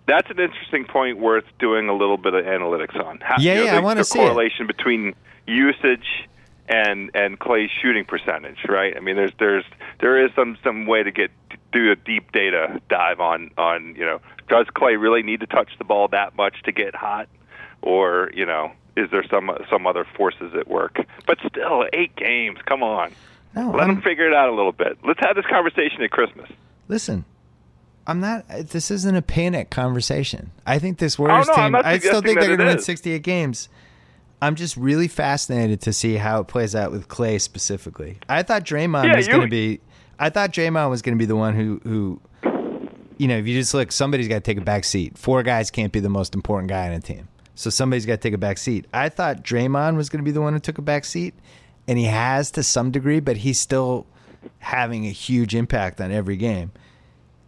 [0.06, 3.20] That's an interesting point worth doing a little bit of analytics on.
[3.20, 4.22] How, Yeah, you know, yeah, the, I wanna the see it.
[4.22, 5.14] correlation between
[5.46, 6.28] usage
[6.68, 8.94] and and Klay's shooting percentage, right?
[8.94, 9.64] I mean, there's there's
[10.00, 11.30] there is some some way to get
[11.74, 15.68] do a deep data dive on on you know does Klay really need to touch
[15.78, 17.28] the ball that much to get hot,
[17.82, 20.96] or you know is there some some other forces at work?
[21.26, 22.58] But still, eight games.
[22.66, 23.12] Come on,
[23.54, 24.96] No, let I'm- him figure it out a little bit.
[25.04, 26.48] Let's have this conversation at Christmas.
[26.88, 27.24] Listen,
[28.06, 28.44] I'm not.
[28.48, 30.52] This isn't a panic conversation.
[30.66, 31.82] I think this Warriors Oh, no, I'm team.
[31.84, 33.68] I still think they're going to win 68 games.
[34.42, 38.18] I'm just really fascinated to see how it plays out with Klay specifically.
[38.28, 39.80] I thought Draymond Yeah, was going to be.
[40.18, 42.20] I thought Draymond was going to be the one who who.
[43.16, 45.16] You know, if you just look, somebody's got to take a back seat.
[45.16, 48.18] Four guys can't be the most important guy on a team, so somebody's got to
[48.18, 48.86] take a back seat.
[48.92, 51.32] I thought Draymond was going to be the one who took a back seat,
[51.86, 54.06] and he has to some degree, but he's still
[54.58, 56.72] having a huge impact on every game.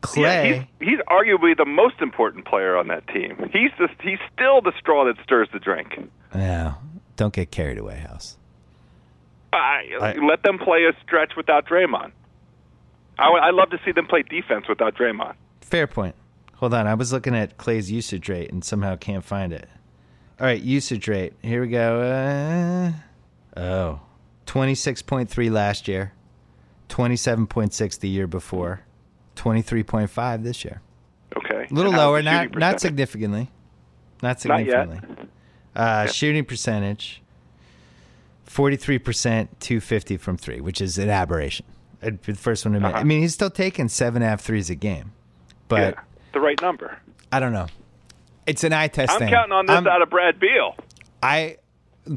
[0.03, 0.23] Klay.
[0.23, 0.45] Yeah,
[0.79, 3.37] he's, he's arguably the most important player on that team.
[3.53, 5.99] He's the, he's still the straw that stirs the drink.
[6.33, 6.75] Yeah,
[7.17, 8.37] don't get carried away, House.
[9.53, 12.13] I, I- let them play a stretch without Draymond.
[13.19, 15.35] I, would- I'd love to see them play defense without Draymond.
[15.61, 16.15] Fair point.
[16.57, 19.69] Hold on, I was looking at Klay's usage rate and somehow can't find it.
[20.41, 21.35] All right, usage rate.
[21.43, 22.95] Here we go.
[23.57, 24.01] Uh, oh,
[24.47, 26.13] 26.3 last year,
[26.89, 28.81] 27.6 the year before,
[29.37, 30.81] 23.5 this year.
[31.37, 33.51] Okay, A little And lower, the not shooting not significantly.
[34.23, 34.81] Not Not yet.
[34.89, 35.29] significantly.
[35.75, 37.23] Uh, Shooting percentage,
[38.49, 41.67] 43%, 250 from three, which is an aberration.
[42.03, 42.93] I'd be the first one to admit.
[42.93, 43.01] Uh-huh.
[43.01, 45.13] I mean, he's still taking seven and a half threes a game,
[45.69, 46.01] but yeah,
[46.33, 46.99] the right number.
[47.33, 47.67] I don't know.
[48.47, 49.31] It's an eye test I'm thing.
[49.31, 50.77] counting on this I'm- out of Brad Beal.
[51.23, 51.57] I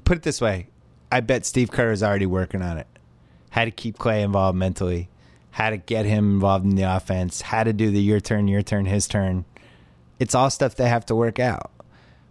[0.03, 0.67] put it this way:
[1.11, 2.87] I bet Steve Kerr is already working on it.
[3.51, 5.09] How to keep Klay involved mentally,
[5.51, 8.61] how to get him involved in the offense, how to do the your turn, your
[8.61, 9.45] turn, his turn.
[10.19, 11.71] It's all stuff they have to work out.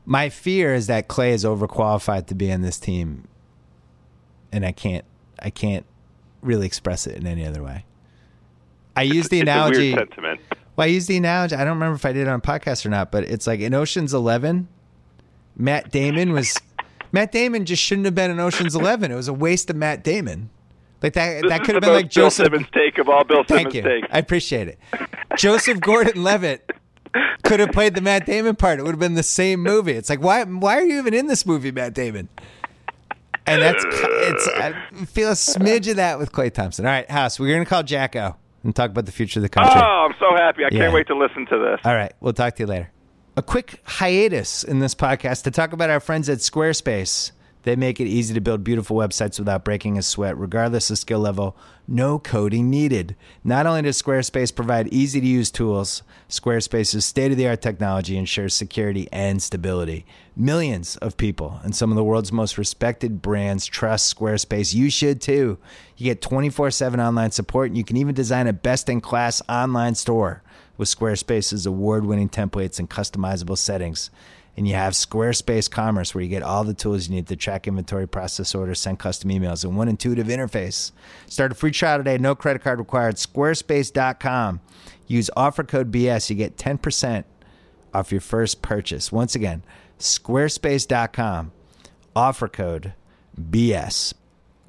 [0.05, 3.27] My fear is that Klay is overqualified to be on this team,
[4.53, 5.05] and I can't,
[5.41, 5.85] I can't
[6.43, 7.85] really express it in any other way.
[8.97, 9.95] I use the analogy.
[9.95, 10.41] sentiment.
[10.77, 11.55] Well, I use the analogy.
[11.57, 13.61] I don't remember if I did it on a podcast or not, but it's like
[13.61, 14.69] in Ocean's Eleven,
[15.57, 16.57] Matt Damon was.
[17.13, 19.11] Matt Damon just shouldn't have been in Ocean's Eleven.
[19.11, 20.51] It was a waste of Matt Damon.
[21.03, 21.43] Like that.
[21.43, 22.47] This that could have been like Bill Joseph.
[22.47, 23.83] Simmons take of all Bill Thank Simmons you.
[23.83, 24.09] takes.
[24.11, 24.79] I appreciate it.
[25.37, 26.71] Joseph Gordon-Levitt
[27.45, 28.79] could have played the Matt Damon part.
[28.79, 29.93] It would have been the same movie.
[29.93, 30.43] It's like why?
[30.45, 32.29] Why are you even in this movie, Matt Damon?
[33.49, 34.49] And that's it's.
[34.49, 34.73] I
[35.07, 36.85] feel a smidge of that with Klay Thompson.
[36.87, 37.39] All right, House.
[37.41, 39.73] We're gonna call JackO and talk about the future of the country.
[39.75, 40.65] Oh, I'm so happy!
[40.65, 40.81] I Yeah.
[40.83, 41.81] can't wait to listen to this.
[41.85, 42.91] All right, we'll talk to you later.
[43.37, 47.31] A quick hiatus in this podcast to talk about our friends at Squarespace.
[47.69, 51.19] They make it easy to build beautiful websites without breaking a sweat, regardless of skill
[51.19, 51.55] level.
[51.87, 53.15] No coding needed.
[53.45, 58.17] Not only does Squarespace provide easy to use tools, Squarespace's state of the art technology
[58.17, 60.07] ensures security and stability.
[60.35, 64.73] Millions of people and some of the world's most respected brands trust Squarespace.
[64.73, 65.59] You should too.
[65.99, 69.43] You get 24 7 online support, and you can even design a best in class
[69.47, 70.43] online store
[70.79, 74.11] with Squarespace's award winning templates and customizable settings.
[74.59, 77.69] And you have Squarespace Commerce, where you get all the tools you need to track
[77.69, 80.91] inventory, process orders, send custom emails, and one intuitive interface.
[81.29, 83.15] Start a free trial today, no credit card required.
[83.15, 84.61] Squarespace.com.
[85.07, 86.29] Use offer code BS.
[86.29, 87.23] You get 10%
[87.95, 89.13] off your first purchase.
[89.13, 89.63] Once again,
[90.01, 91.53] squarespace.com.
[92.17, 92.95] Offer code
[93.41, 94.13] BS.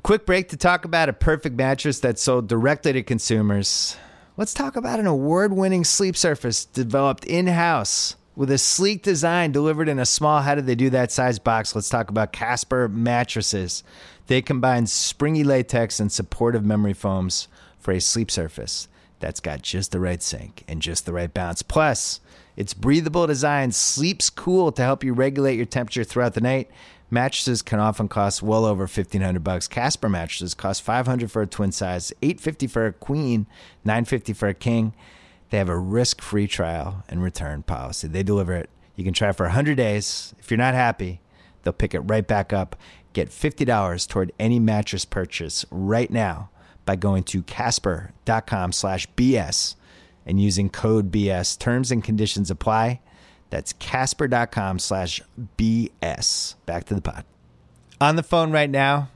[0.04, 3.98] Quick break to talk about a perfect mattress that's sold directly to consumers.
[4.38, 9.52] Let's talk about an award winning sleep surface developed in house with a sleek design
[9.52, 11.76] delivered in a small, how did they do that size box?
[11.76, 13.84] Let's talk about Casper mattresses.
[14.28, 18.88] They combine springy latex and supportive memory foams for a sleep surface
[19.20, 21.62] that's got just the right sink and just the right bounce.
[21.62, 22.22] Plus,
[22.56, 26.72] its breathable design sleeps cool to help you regulate your temperature throughout the night.
[27.12, 29.68] Mattresses can often cost well over fifteen hundred bucks.
[29.68, 33.48] Casper mattresses cost five hundred for a twin size, eight fifty for a queen,
[33.84, 34.94] nine fifty for a king.
[35.50, 38.08] They have a risk-free trial and return policy.
[38.08, 38.70] They deliver it.
[38.96, 40.34] You can try for hundred days.
[40.40, 41.22] If you're not happy,
[41.64, 42.76] they'll pick it right back up.
[43.14, 46.50] Get fifty dollars toward any mattress purchase right now
[46.86, 49.76] by going to casper.com slash BS
[50.26, 51.58] and using code BS.
[51.58, 53.00] Terms and conditions apply.
[53.50, 55.22] That's casper.com slash
[55.58, 56.56] BS.
[56.66, 57.26] Back to the pod.
[58.00, 59.10] On the phone right now,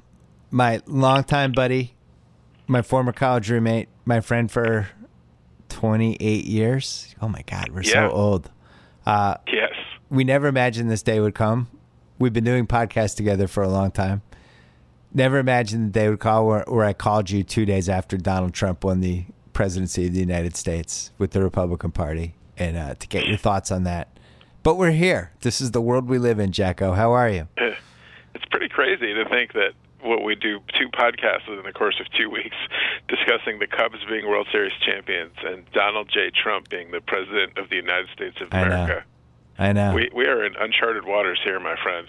[0.49, 1.95] my longtime buddy,
[2.67, 4.89] my former college roommate, my friend for
[5.73, 7.15] 28 years.
[7.21, 8.07] Oh my God, we're Yeah.
[8.07, 8.49] so old.
[9.05, 9.71] Uh, Yes.
[10.09, 11.67] we never imagined this day would come.
[12.19, 14.21] We've been doing podcasts together for a long time.
[15.13, 18.53] Never imagined the day would call where, where I called you two days after Donald
[18.53, 23.07] Trump won the presidency of the United States with the Republican Party, and uh, to
[23.07, 24.07] get your thoughts on that.
[24.63, 25.31] But we're here.
[25.41, 26.95] This is the world we live in, JackO.
[26.95, 27.47] How are you?
[28.35, 32.09] It's pretty crazy to think that what we do two podcasts within the course of
[32.11, 32.55] two weeks
[33.07, 36.31] discussing the Cubs being World Series champions and Donald J.
[36.31, 39.05] Trump being the president of the United States of America.
[39.57, 39.89] I know.
[39.89, 39.95] I know.
[39.95, 42.07] We we are in uncharted waters here, my friend.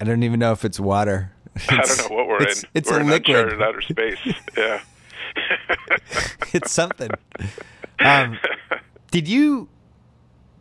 [0.00, 1.32] I don't even know if it's water.
[1.54, 2.68] It's, I don't know what we're it's, in.
[2.74, 3.36] It's we're a in liquid.
[3.36, 4.18] uncharted outer space.
[4.56, 4.80] yeah.
[6.52, 7.10] it's something.
[8.00, 8.38] Um,
[9.10, 9.68] did you?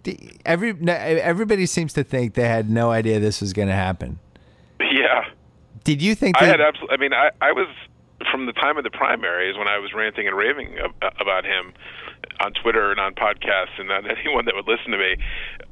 [0.04, 4.20] Did, every everybody seems to think they had no idea this was going to happen.
[4.80, 5.26] Yeah.
[5.86, 6.36] Did you think?
[6.42, 6.94] I had absolutely.
[6.94, 7.68] I mean, I I was
[8.32, 11.74] from the time of the primaries when I was ranting and raving ab- about him
[12.40, 15.16] on Twitter and on podcasts and on anyone that would listen to me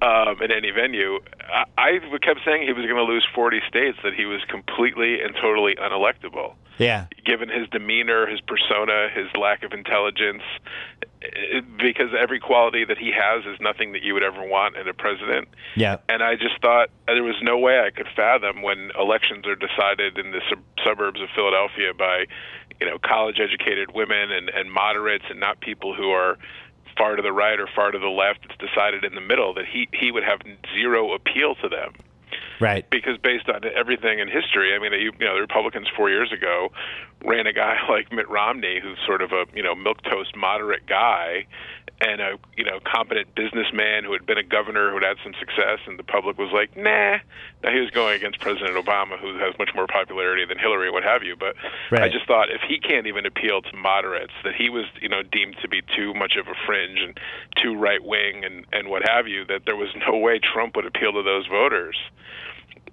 [0.01, 1.19] um, in any venue.
[1.51, 5.21] I, I kept saying he was going to lose 40 states, that he was completely
[5.21, 6.55] and totally unelectable.
[6.77, 7.05] Yeah.
[7.25, 10.43] Given his demeanor, his persona, his lack of intelligence,
[11.77, 14.93] because every quality that he has is nothing that you would ever want in a
[14.93, 15.47] president.
[15.75, 15.97] Yeah.
[16.09, 20.17] And I just thought there was no way I could fathom when elections are decided
[20.17, 22.25] in the sub- suburbs of Philadelphia by,
[22.79, 26.37] you know, college-educated women and, and moderates, and not people who are
[26.97, 28.45] far to the right or far to the left.
[28.45, 30.41] It's decided in the middle that he he would have
[30.75, 31.93] zero appeal to them
[32.63, 32.89] Right.
[32.89, 36.31] because based on everything in history, I mean, you, you know, the Republicans four years
[36.31, 36.71] ago
[37.23, 40.85] ran a guy like Mitt Romney, who's sort of a you know milk toast moderate
[40.85, 41.45] guy,
[42.01, 45.33] and a you know competent businessman who had been a governor who had had some
[45.39, 47.17] success, and the public was like, nah.
[47.63, 51.03] Now he was going against President Obama, who has much more popularity than Hillary, what
[51.03, 51.35] have you.
[51.35, 51.55] But
[52.03, 55.23] I just thought if he can't even appeal to moderates, that he was you know
[55.23, 57.17] deemed to be too much of a fringe and
[57.61, 60.85] too right wing and and what have you, that there was no way Trump would
[60.85, 61.95] appeal to those voters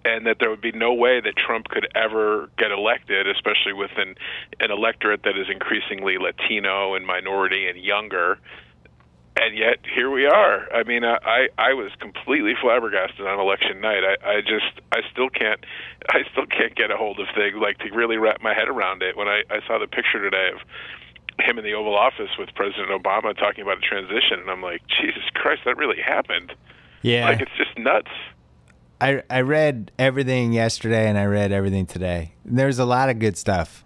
[0.04, 3.90] and that there would be no way that Trump could ever get elected, especially with
[3.96, 4.14] an,
[4.60, 8.38] an electorate that is increasingly Latino and minority and younger.
[9.40, 10.72] And yet here we are.
[10.72, 14.02] I mean, I I, was completely flabbergasted on election night.
[14.04, 15.64] I, I just I still can't
[16.10, 19.02] I still can't get a hold of things like to really wrap my head around
[19.02, 19.16] it.
[19.16, 20.60] When I, I saw the picture today of
[21.40, 24.82] him in the Oval Office with President Obama talking about a transition, and I'm like,
[25.00, 26.52] Jesus Christ, that really happened.
[27.02, 27.26] Yeah.
[27.26, 28.10] Like it's just nuts.
[29.00, 32.34] I I read everything yesterday and I read everything today.
[32.44, 33.84] There's a lot of good stuff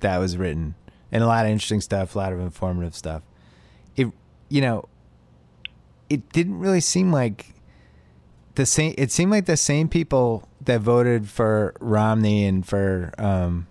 [0.00, 0.74] that was written
[1.10, 3.22] and a lot of interesting stuff, a lot of informative stuff.
[3.96, 4.08] It
[4.48, 4.88] you know,
[6.08, 7.54] it didn't really seem like
[8.54, 13.66] the same it seemed like the same people that voted for Romney and for um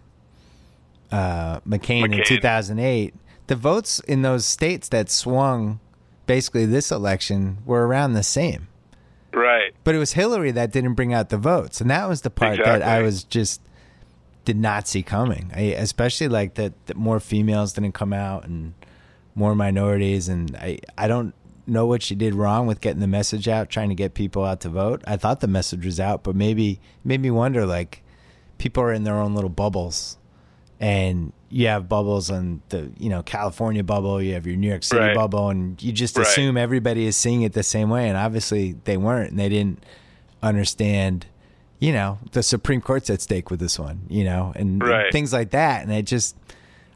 [1.11, 3.13] uh McCain, in 2008,
[3.47, 5.79] the votes in those states that swung
[6.25, 8.67] basically this election were around the same.
[9.33, 9.73] Right.
[9.83, 12.59] But it was Hillary that didn't bring out the votes, and that was the part
[12.63, 13.61] that I was just
[14.43, 15.51] did not see coming.
[15.55, 18.73] I, especially like that, that more females didn't come out and
[19.35, 21.33] more minorities, and I I don't
[21.67, 24.59] know what she did wrong with getting the message out, trying to get people out
[24.61, 25.01] to vote.
[25.07, 28.03] I thought the message was out, but maybe made me wonder like
[28.57, 30.17] people are in their own little bubbles,
[30.81, 34.83] and you have bubbles on the you know California bubble, you have your New York
[34.83, 35.15] City Right.
[35.15, 36.27] bubble, and you just Right.
[36.27, 39.83] assume everybody is seeing it the same way, and obviously they weren't, and they didn't
[40.41, 41.27] understand,
[41.79, 45.31] you know, the Supreme Court's at stake with this one, you know, and, and things
[45.31, 46.35] like that, and I just,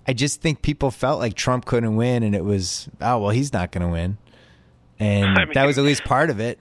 [0.08, 3.54] I just think people felt like Trump couldn't win, and it was, oh well, he's
[3.54, 4.18] not going to win,
[5.00, 6.60] and I that was at least part of it.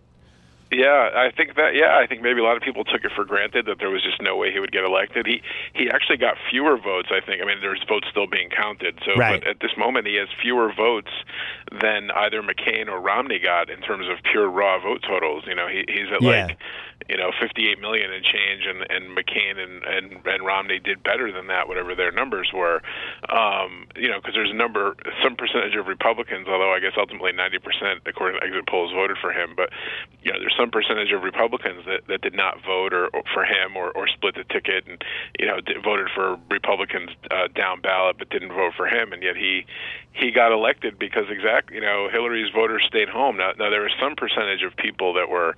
[0.77, 1.75] Yeah, I think that.
[1.75, 4.03] Yeah, I think maybe a lot of people took it for granted that there was
[4.03, 5.27] just no way he would get elected.
[5.27, 5.41] He
[5.73, 7.09] he actually got fewer votes.
[7.11, 7.43] I think.
[7.43, 8.99] I mean, there's votes still being counted.
[9.05, 9.41] So, Right.
[9.41, 11.11] but at this moment, he has fewer votes
[11.81, 15.45] than either McCain or Romney got in terms of pure raw vote totals.
[15.47, 16.47] You know, he he's at Yeah.
[16.47, 16.57] like
[17.09, 21.31] you know 58 million and change, and and McCain and and and Romney did better
[21.33, 22.81] than that, whatever their numbers were.
[23.29, 27.33] Um, you know, because there's a number, some percentage of Republicans, although I guess ultimately
[27.33, 29.55] 90 percent, according to exit polls, voted for him.
[29.57, 29.71] But
[30.23, 33.45] you know, there's some percentage of Republicans that, that did not vote or, or for
[33.45, 35.03] him or, or split the ticket and
[35.39, 39.23] you know did, voted for Republicans uh, down ballot but didn't vote for him, and
[39.23, 39.67] yet he
[40.13, 43.37] he got elected because exact you know Hillary's voters stayed home.
[43.37, 45.55] Now, now there was some percentage of people that were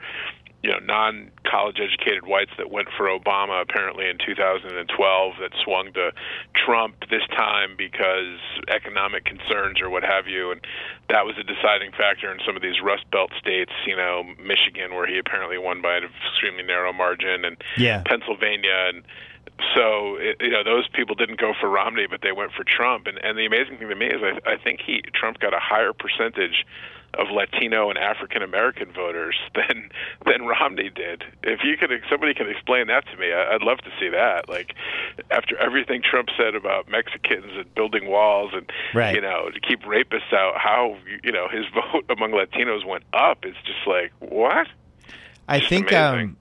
[0.67, 6.11] you know non-college educated whites that went for Obama apparently in 2012 that swung to
[6.55, 10.61] Trump this time because economic concerns or what have you and
[11.09, 14.95] that was a deciding factor in some of these rust belt states you know Michigan
[14.95, 18.03] where he apparently won by an extremely narrow margin and Yeah.
[18.05, 19.05] Pennsylvania and
[19.77, 23.07] So it, you know those people didn't go for Romney, but they went for Trump.
[23.07, 25.61] And and the amazing thing to me is I, I think he Trump got a
[25.61, 26.67] higher percentage
[27.19, 29.91] of Latino and African American voters than
[30.25, 31.25] than Romney did.
[31.43, 33.33] If you could, somebody can explain that to me.
[33.33, 34.49] I, I'd love to see that.
[34.49, 34.75] Like
[35.31, 39.15] after everything Trump said about Mexicans and building walls and Right.
[39.15, 43.39] you know to keep rapists out, how you know his vote among Latinos went up.
[43.45, 44.67] It's just like what?
[45.49, 46.37] I Just think, um,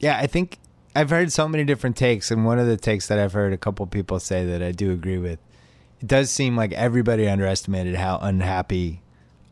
[0.00, 0.58] yeah, I think
[0.94, 3.56] I've heard so many different takes, and one of the takes that I've heard a
[3.56, 5.38] couple people say that I do agree with.
[6.00, 9.00] It does seem like everybody underestimated how unhappy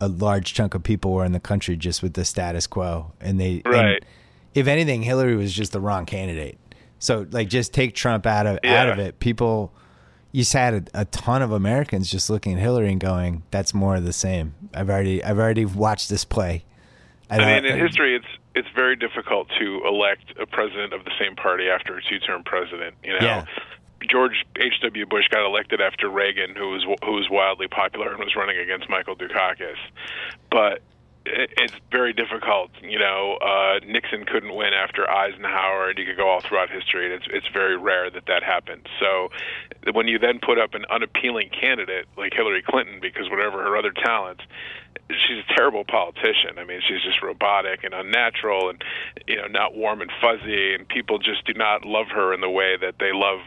[0.01, 3.41] a large chunk of people were in the country just with the status quo, and
[3.41, 3.75] they, and
[4.55, 6.59] if anything, Hillary was just the wrong candidate.
[6.99, 9.19] So, like, just take Trump out of out of it.
[9.21, 9.73] People,
[10.33, 13.97] you had a, a ton of Americans just looking at Hillary and going, "That's more
[13.97, 16.65] of the same." I've already, I've already watched this play.
[17.31, 21.11] I mean, don't- in history, it's it's very difficult to elect a president of the
[21.19, 22.95] same party after a two-term president.
[23.03, 23.45] You know, Yeah.
[24.09, 24.75] George H.
[24.83, 25.07] W.
[25.07, 28.89] Bush got elected after Reagan, who was who was wildly popular and was running against
[28.89, 29.77] Michael Dukakis,
[30.51, 30.83] but
[31.27, 32.71] it's very difficult.
[32.83, 37.07] You know, uh, Nixon couldn't win after Eisenhower, and you could go all throughout history,
[37.07, 38.85] and it's it's very rare that that happens.
[39.01, 39.31] So,
[39.93, 43.93] when you then put up an unappealing candidate like Hillary Clinton, because whatever her other
[43.93, 44.45] talents,
[45.11, 46.59] she's a terrible politician.
[46.59, 48.83] I mean, she's just robotic and unnatural, and
[49.27, 52.51] you know, not warm and fuzzy, and people just do not love her in the
[52.51, 53.41] way that they love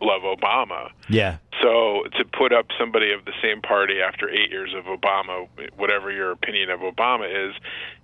[0.00, 0.90] love Obama.
[1.08, 1.38] yeah.
[1.60, 6.10] So to put up somebody of the same party after eight years of Obama, whatever
[6.10, 7.54] your opinion of Obama is,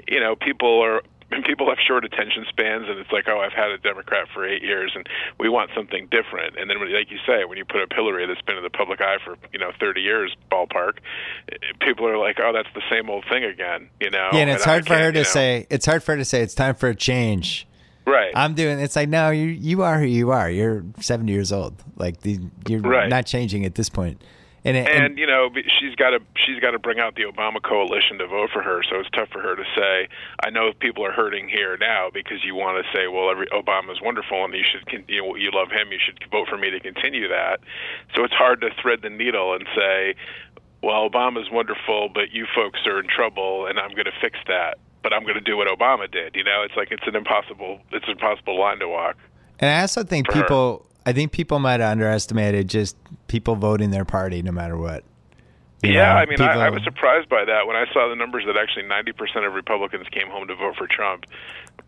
[0.07, 3.53] you know, people are and people have short attention spans, and it's like, oh, I've
[3.53, 5.07] had a Democrat for eight years, and
[5.39, 6.57] we want something different.
[6.59, 9.01] And then, like you say, when you put up Hillary, that's been in the public
[9.03, 10.99] eye for you know 30 years, ballpark,
[11.81, 14.31] people are like, oh, that's the same old thing again, you know.
[14.33, 15.67] Yeah, and it's I hard for her to you know- say.
[15.71, 17.67] It's hard for her to say it's time for a change.
[18.07, 18.33] right.
[18.35, 18.79] I'm doing.
[18.81, 20.49] It's like no, you you are who you are.
[20.51, 21.75] You're 70 years old.
[21.97, 23.09] Like the, you're Right.
[23.11, 24.23] not changing at this point.
[24.65, 27.63] And, and and you know she's got to she's got to bring out the Obama
[27.63, 28.83] coalition to vote for her.
[28.91, 30.09] So it's tough for her to say.
[30.45, 34.01] I know people are hurting here now because you want to say, well, every Obama's
[34.03, 35.93] wonderful and you should you, know, you love him.
[35.93, 37.61] You should vote for me to continue that.
[38.17, 40.15] So it's hard to thread the needle and say,
[40.83, 44.79] well, Obama's wonderful, but you folks are in trouble, and I'm going to fix that.
[45.03, 46.35] But I'm going to do what Obama did.
[46.35, 49.17] You know, it's like it's an impossible it's an impossible line to walk.
[49.61, 50.43] and I also think for her.
[50.43, 50.85] people.
[51.07, 52.95] I think people might have underestimated just
[53.29, 55.05] people voting their party no matter what.
[55.83, 58.17] You yeah, know, I mean, I, I was surprised by that when I saw the
[58.17, 61.25] numbers that actually 90% of Republicans came home to vote for Trump.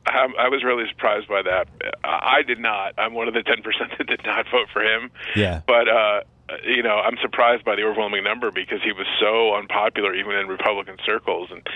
[0.07, 1.69] I, I was really surprised by that.
[2.05, 2.95] I, I did not.
[2.99, 3.65] I'm one of the 10%
[3.99, 5.11] that did not vote for him.
[5.35, 5.63] Yeah.
[5.67, 6.21] But, uh,
[6.51, 10.33] Uh, you know, I'm surprised by the overwhelming number because he was so unpopular even
[10.37, 11.49] in Republican circles.
[11.51, 11.67] And,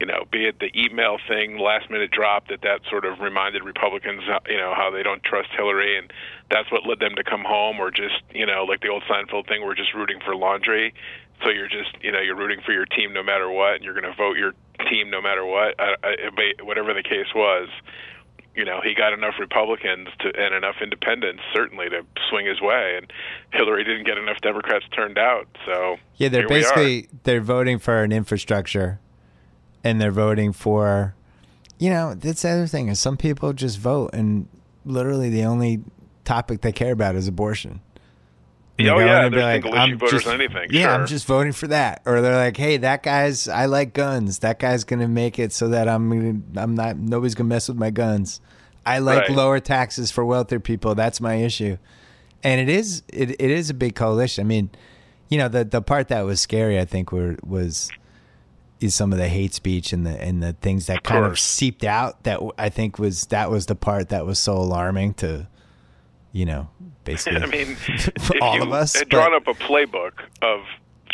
[0.00, 3.64] you know, be it the email thing, last minute drop, that that sort of reminded
[3.64, 5.98] Republicans, uh, you know, how they don't trust Hillary.
[5.98, 6.12] And
[6.50, 9.48] that's what led them to come home or just, you know, like the old Seinfeld
[9.48, 10.94] thing, we're just rooting for laundry.
[11.42, 13.94] So you're just, you know, you're rooting for your team no matter what, and you're
[13.94, 14.52] going to vote your
[14.88, 15.74] team no matter what.
[15.78, 16.16] I,
[16.62, 17.68] whatever the case was,
[18.54, 22.94] you know, he got enough Republicans to and enough independents certainly to swing his way,
[22.96, 23.12] and
[23.52, 25.48] Hillary didn't get enough Democrats turned out.
[25.66, 26.60] So Yeah, they're here we are.
[26.60, 29.00] basically they're voting for an infrastructure,
[29.82, 31.14] and they're voting for,
[31.78, 34.48] you know, that's the other thing is some people just vote and
[34.84, 35.82] literally the only
[36.24, 37.80] topic they care about is abortion.
[38.76, 40.94] They Oh, go yeah, in and be they're single issue voters just- on anything, Yeah,
[40.94, 44.40] I'm just voting for that, or they're like, hey, that guy's I like guns.
[44.40, 47.76] That guy's gonna make it so that I'm gonna, I'm not nobody's gonna mess with
[47.78, 48.40] my guns.
[48.84, 49.36] I like Right.
[49.36, 50.94] lower taxes for wealthier people.
[50.94, 51.76] That's my issue
[52.42, 54.44] and it is it, it is a big coalition.
[54.44, 54.70] I mean,
[55.28, 57.90] you know, the the part that was scary, I think, were was
[58.80, 61.84] is some of the hate speech and the and the things that kind of seeped
[61.84, 62.24] out.
[62.24, 65.46] That I think was that was the part that was so alarming to,
[66.34, 66.68] you know,
[67.04, 67.40] basically.
[67.42, 67.76] I mean,
[68.42, 68.94] all of us.
[68.94, 70.60] had but- drawn up a playbook of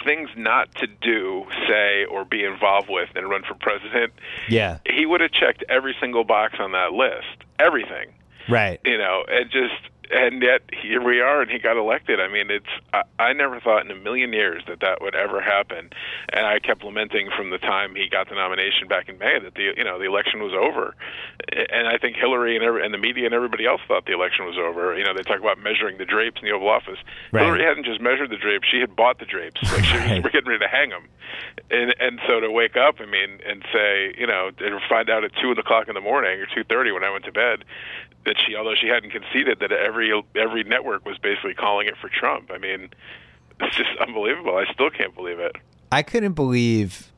[0.03, 4.15] things not to do, say, or be involved with, and run for president,
[4.49, 8.15] yeah, he would have checked every single box on that list, everything.
[8.49, 8.81] right.
[8.85, 9.75] you know, and just
[10.13, 12.21] and yet here we are, and he got elected.
[12.21, 15.41] I mean, it's I, I never thought in a million years that that would ever
[15.41, 15.91] happen,
[16.33, 19.55] and I kept lamenting from the time he got the nomination back in May that
[19.55, 20.95] the you know the election was over,
[21.71, 24.45] and I think Hillary and every, and the media and everybody else thought the election
[24.47, 24.97] was over.
[24.97, 26.99] You know, they talk about measuring the drapes in the Oval Office.
[27.33, 27.45] Right.
[27.45, 29.61] Hillary hadn't just measured the drapes; she had bought the drapes.
[29.73, 30.23] Like she Right.
[30.23, 31.07] was getting ready to hang them,
[31.71, 35.25] and and so to wake up, I mean, and say, you know, and find out
[35.25, 37.65] at two o'clock in the morning or two thirty when I went to bed
[38.27, 42.09] that she, although she hadn't conceded, that every every network was basically calling it for
[42.09, 42.51] Trump.
[42.53, 42.91] I mean,
[43.61, 44.57] it's just unbelievable.
[44.57, 45.57] I still can't believe it.
[45.93, 47.11] I couldn't believe,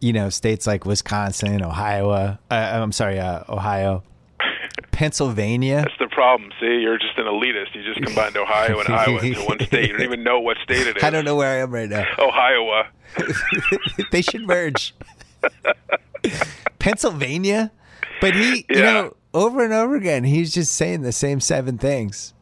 [0.00, 2.10] you know, states like Wisconsin, Ohio.
[2.10, 4.04] Uh, I'm sorry, uh, Ohio,
[4.92, 5.82] Pennsylvania.
[5.82, 6.50] That's the problem.
[6.60, 7.74] See, you're just an elitist.
[7.74, 9.88] You just combined Ohio and Iowa into one state.
[9.88, 11.02] You don't even know what state it is.
[11.02, 12.06] I don't know where I am right now.
[12.18, 12.84] Ohio.
[14.10, 14.94] they should merge.
[16.78, 17.72] Pennsylvania,
[18.20, 22.32] but he, you know, over and over again, he's just saying the same seven things.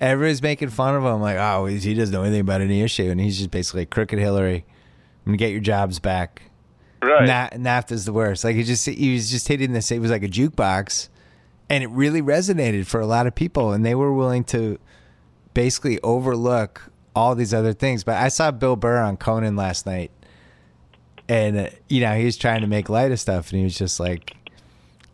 [0.00, 3.20] Everybody's making fun of him, like, oh, he doesn't know anything about any issue, and
[3.20, 4.64] he's just basically crooked Hillary.
[5.26, 6.50] I'm gonna get your jobs back.
[7.02, 7.26] Right.
[7.26, 8.42] Na- NAFTA's the worst.
[8.42, 9.90] Like he just he was just hitting this.
[9.90, 11.10] It was like a jukebox,
[11.68, 14.78] and it really resonated for a lot of people, and they were willing to
[15.52, 18.02] basically overlook all these other things.
[18.02, 20.10] But I saw Bill Burr on Conan last night,
[21.28, 23.76] and uh, you know he was trying to make light of stuff, and he was
[23.76, 24.36] just like,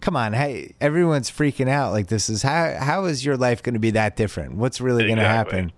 [0.07, 1.91] "Come on, hey, everyone's freaking out.
[1.91, 4.55] Like this is how how is your life going to be that different?
[4.55, 5.73] What's really going to happen?"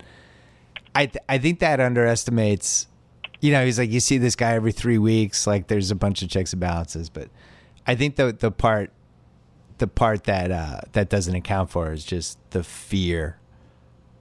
[0.94, 2.88] I th- I think that underestimates.
[3.40, 5.46] You know, he's like you see this guy every three weeks.
[5.46, 7.30] Like there's a bunch of checks and balances, but
[7.86, 8.90] I think the the part
[9.78, 13.38] the part that uh, that doesn't account for is just the fear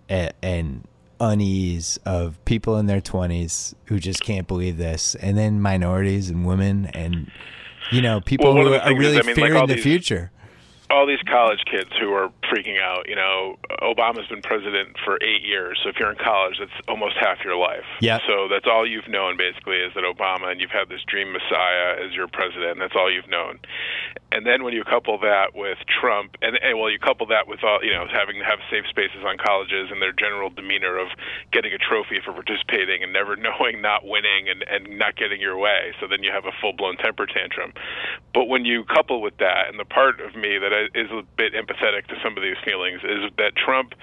[0.07, 0.87] and, and
[1.19, 6.45] unease of people in their twenties who just can't believe this, and then minorities and
[6.47, 7.29] women and
[7.91, 9.83] you know people Well, who are is, really I mean, like fearing all the these-
[9.83, 10.31] future.
[10.89, 13.09] All these college kids who are freaking out.
[13.09, 17.15] You know, Obama's been president for eight years, so if you're in college, that's almost
[17.19, 17.83] half your life.
[17.99, 18.19] Yeah.
[18.27, 21.99] So that's all you've known basically is that Obama, and you've had this dream messiah
[21.99, 22.79] as your president.
[22.79, 23.59] And that's all you've known.
[24.31, 27.63] And then when you couple that with Trump, and, and well, you couple that with
[27.63, 31.07] all you know, having to have safe spaces on colleges and their general demeanor of
[31.51, 35.57] getting a trophy for participating and never knowing not winning and and not getting your
[35.57, 35.91] way.
[35.99, 37.73] So then you have a full blown temper tantrum.
[38.33, 41.53] But when you couple with that, and the part of me that is a bit
[41.53, 43.93] empathetic to some of these feelings is that Trump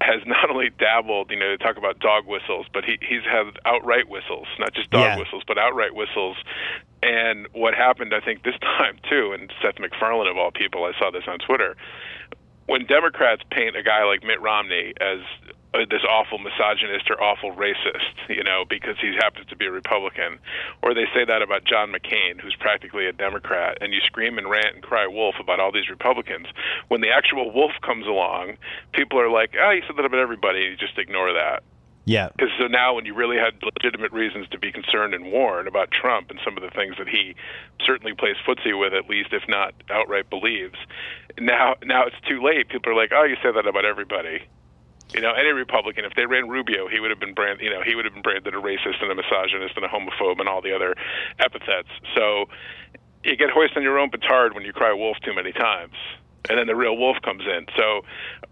[0.00, 3.46] has not only dabbled, you know, they talk about dog whistles, but he, he's had
[3.66, 5.18] outright whistles, not just dog Yeah.
[5.18, 6.36] whistles, but outright whistles.
[7.02, 10.92] And what happened, I think, this time too, and Seth MacFarlane of all people, I
[10.98, 11.76] saw this on Twitter,
[12.66, 15.18] when Democrats paint a guy like Mitt Romney as
[15.74, 19.70] Uh, this awful misogynist or awful racist, you know, because he happens to be a
[19.70, 20.38] Republican,
[20.82, 24.48] or they say that about John McCain, who's practically a Democrat, and you scream and
[24.48, 26.46] rant and cry wolf about all these Republicans.
[26.88, 28.56] When the actual wolf comes along,
[28.92, 31.62] people are like, ah, "Oh, you said that about everybody." You just ignore that.
[32.08, 35.68] Yeah, Because so now, when you really had legitimate reasons to be concerned and warn
[35.68, 37.36] about Trump and some of the things that he
[37.84, 40.78] certainly plays footsie with, at least if not outright believes,
[41.38, 42.70] now now it's too late.
[42.70, 44.48] People are like, "Oh, you say that about everybody."
[45.14, 47.82] You know, any Republican, if they ran Rubio, he would have been brand, you know,
[47.82, 50.60] he would have been branded a racist and a misogynist and a homophobe and all
[50.60, 50.94] the other
[51.38, 51.88] epithets.
[52.14, 52.46] So
[53.24, 55.94] you get hoisted on your own petard when you cry wolf too many times,
[56.48, 57.66] and then the real wolf comes in.
[57.76, 58.02] So,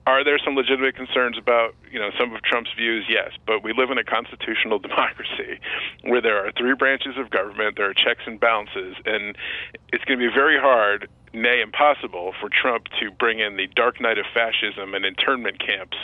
[0.07, 3.07] are there some legitimate concerns about you know some of Trump's views?
[3.09, 5.61] Yes, but we live in a constitutional democracy
[6.03, 9.37] where there are three branches of government, there are checks and balances, and
[9.93, 11.09] it's going to be very hard.
[11.37, 15.97] Nay, impossible for Trump to bring in the dark night of fascism and internment camps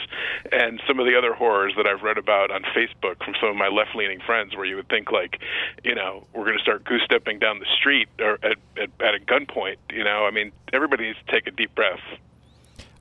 [0.53, 3.57] and some of the other horrors that I've read about on Facebook from some of
[3.57, 5.41] my left leaning friends, where you would think, like,
[5.85, 9.15] you know, we're going to start goose stepping down the street or at, at, at
[9.15, 9.77] a gunpoint.
[9.91, 12.01] You know, I mean, everybody needs to take a deep breath.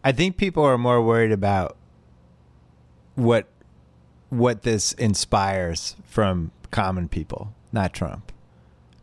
[0.02, 1.76] I think people are more worried about
[3.16, 3.48] what
[4.30, 8.32] what this inspires from common people, not Trump.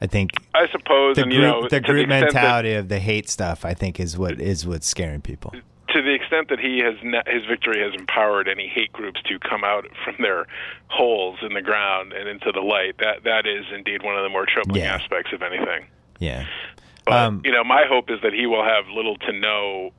[0.00, 2.98] I think I suppose, the and group, you know, the group that- mentality of the
[3.00, 3.64] hate stuff.
[3.64, 5.52] I think is what is what's scaring people.
[5.88, 6.94] to the extent that he has
[7.26, 10.46] his victory has empowered any hate groups to come out from their
[10.88, 12.96] holes in the ground and into the light.
[12.98, 14.94] That that is indeed one of the more troubling Yeah.
[14.94, 15.86] aspects of anything.
[16.20, 16.44] Yeah.
[17.04, 19.92] But Um, you know, my hope is that he will have little to no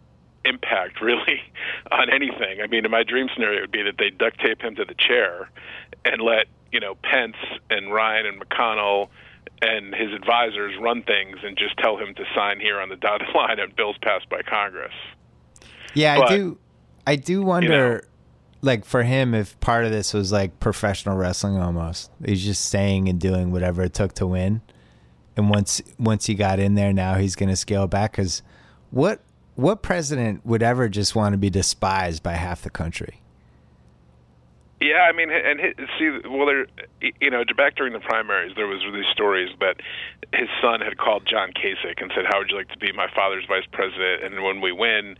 [0.45, 1.41] impact really
[1.91, 2.61] on anything.
[2.61, 4.85] I mean, in my dream scenario it would be that they duct tape him to
[4.85, 5.49] the chair
[6.05, 7.35] and let you know Pence
[7.69, 9.09] and Ryan and McConnell
[9.61, 13.27] and his advisors run things and just tell him to sign here on the dotted
[13.35, 14.93] line on bills passed by Congress.
[15.93, 16.57] Yeah, But, I do.
[17.07, 18.07] I do wonder,
[18.61, 22.11] like for him, if part of this was like professional wrestling almost.
[22.23, 24.61] He's just saying and doing whatever it took to win,
[25.35, 28.11] and once once he got in there, now he's going to scale back.
[28.11, 28.43] Because
[28.91, 29.21] what
[29.55, 33.21] what president would ever just want to be despised by half the country?
[34.81, 36.65] Yeah, I mean, and his, see, well, there,
[37.19, 39.81] you know, back during the primaries, there was these stories that
[40.31, 43.07] his son had called John Kasich and said, "How would you like to be my
[43.13, 44.23] father's vice president?
[44.23, 45.17] And when we win,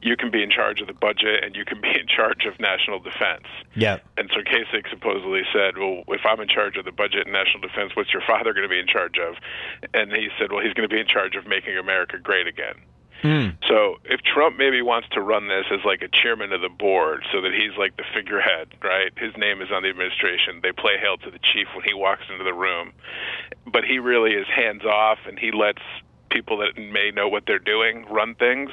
[0.00, 2.58] you can be in charge of the budget and you can be in charge of
[2.58, 3.44] national defense."
[3.76, 4.02] Yep.
[4.16, 7.60] And so Kasich supposedly said, "Well, if I'm in charge of the budget and national
[7.60, 9.36] defense, what's your father going to be in charge of?"
[9.92, 12.80] And he said, "Well, he's going to be in charge of making America great again."
[13.22, 13.50] Hmm.
[13.68, 17.24] So if Trump maybe wants to run this as like a chairman of the board,
[17.32, 19.12] so that he's like the figurehead, right?
[19.16, 20.58] His name is on the administration.
[20.60, 22.92] They play hail to the chief when he walks into the room,
[23.64, 25.82] but he really is hands off, and he lets
[26.30, 28.70] people that may know what they're doing run things.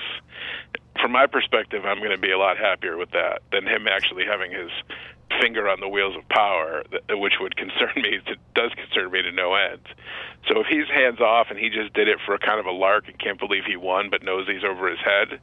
[1.00, 4.26] from my perspective, I'm going to be a lot happier with that than him actually
[4.26, 4.72] having his
[5.42, 8.20] finger on the wheels of power, which would concern me.
[8.26, 9.82] It does concern me to no end.
[10.48, 12.72] So if he's hands off and he just did it for a kind of a
[12.72, 15.40] lark and can't believe he won, but knows he's over his head,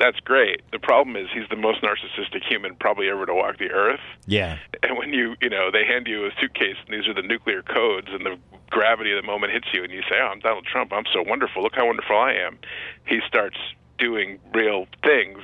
[0.00, 0.62] that's great.
[0.72, 4.00] The problem is he's the most narcissistic human probably ever to walk the earth.
[4.26, 4.58] Yeah.
[4.82, 7.62] And when you, you know, they hand you a suitcase and these are the nuclear
[7.62, 8.36] codes and the
[8.70, 10.92] gravity of the moment hits you and you say, "Oh, I'm Donald Trump.
[10.92, 11.62] I'm so wonderful.
[11.62, 12.58] Look how wonderful I am."
[13.06, 13.56] He starts
[13.98, 15.38] doing real things.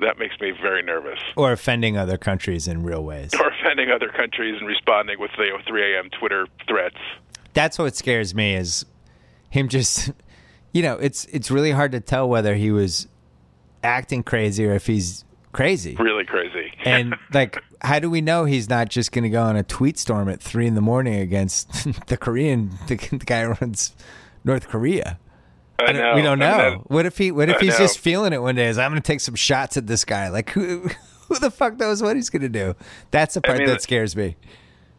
[0.00, 1.18] That makes me very nervous.
[1.36, 3.32] Or offending other countries in real ways.
[3.34, 6.10] Or offending other countries and responding with the 3 a.m.
[6.10, 6.96] Twitter threats.
[7.54, 8.84] That's what scares me is
[9.50, 10.12] him just
[10.72, 13.08] you know, it's it's really hard to tell whether he was
[13.82, 15.96] acting crazy or if he's crazy.
[15.96, 16.72] Really crazy.
[16.84, 19.98] and like, how do we know he's not just going to go on a tweet
[19.98, 21.70] storm at three in the morning against
[22.06, 23.94] the Korean, the, the guy who runs
[24.44, 25.18] North Korea?
[25.78, 26.14] I know.
[26.14, 26.82] We don't know.
[26.86, 27.30] What if he?
[27.30, 27.84] What if I he's know.
[27.84, 28.66] just feeling it one day?
[28.66, 30.28] Is I'm going to take some shots at this guy?
[30.28, 30.88] Like who?
[31.28, 32.74] Who the fuck knows what he's going to do?
[33.10, 34.36] That's the part mean, that scares me.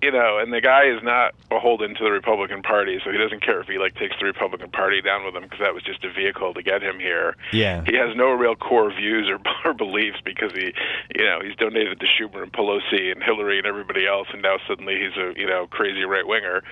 [0.02, 3.42] You know, and the guy is not beholden to the Republican Party, so he doesn't
[3.42, 6.04] care if he like takes the Republican Party down with him because that was just
[6.06, 7.36] a vehicle to get him here.
[7.52, 7.84] Yeah.
[7.86, 9.40] he has no real core views or,
[9.70, 10.74] or beliefs because he,
[11.16, 14.58] you know, he's donated to Schumer and Pelosi and Hillary and everybody else, and now
[14.68, 16.64] suddenly he's a you know crazy right winger.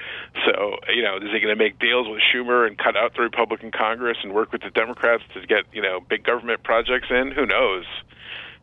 [0.46, 3.22] So you know, is he going to make deals with Schumer and cut out the
[3.22, 7.32] Republican Congress and work with the Democrats to get you know big government projects in?
[7.32, 7.86] Who knows?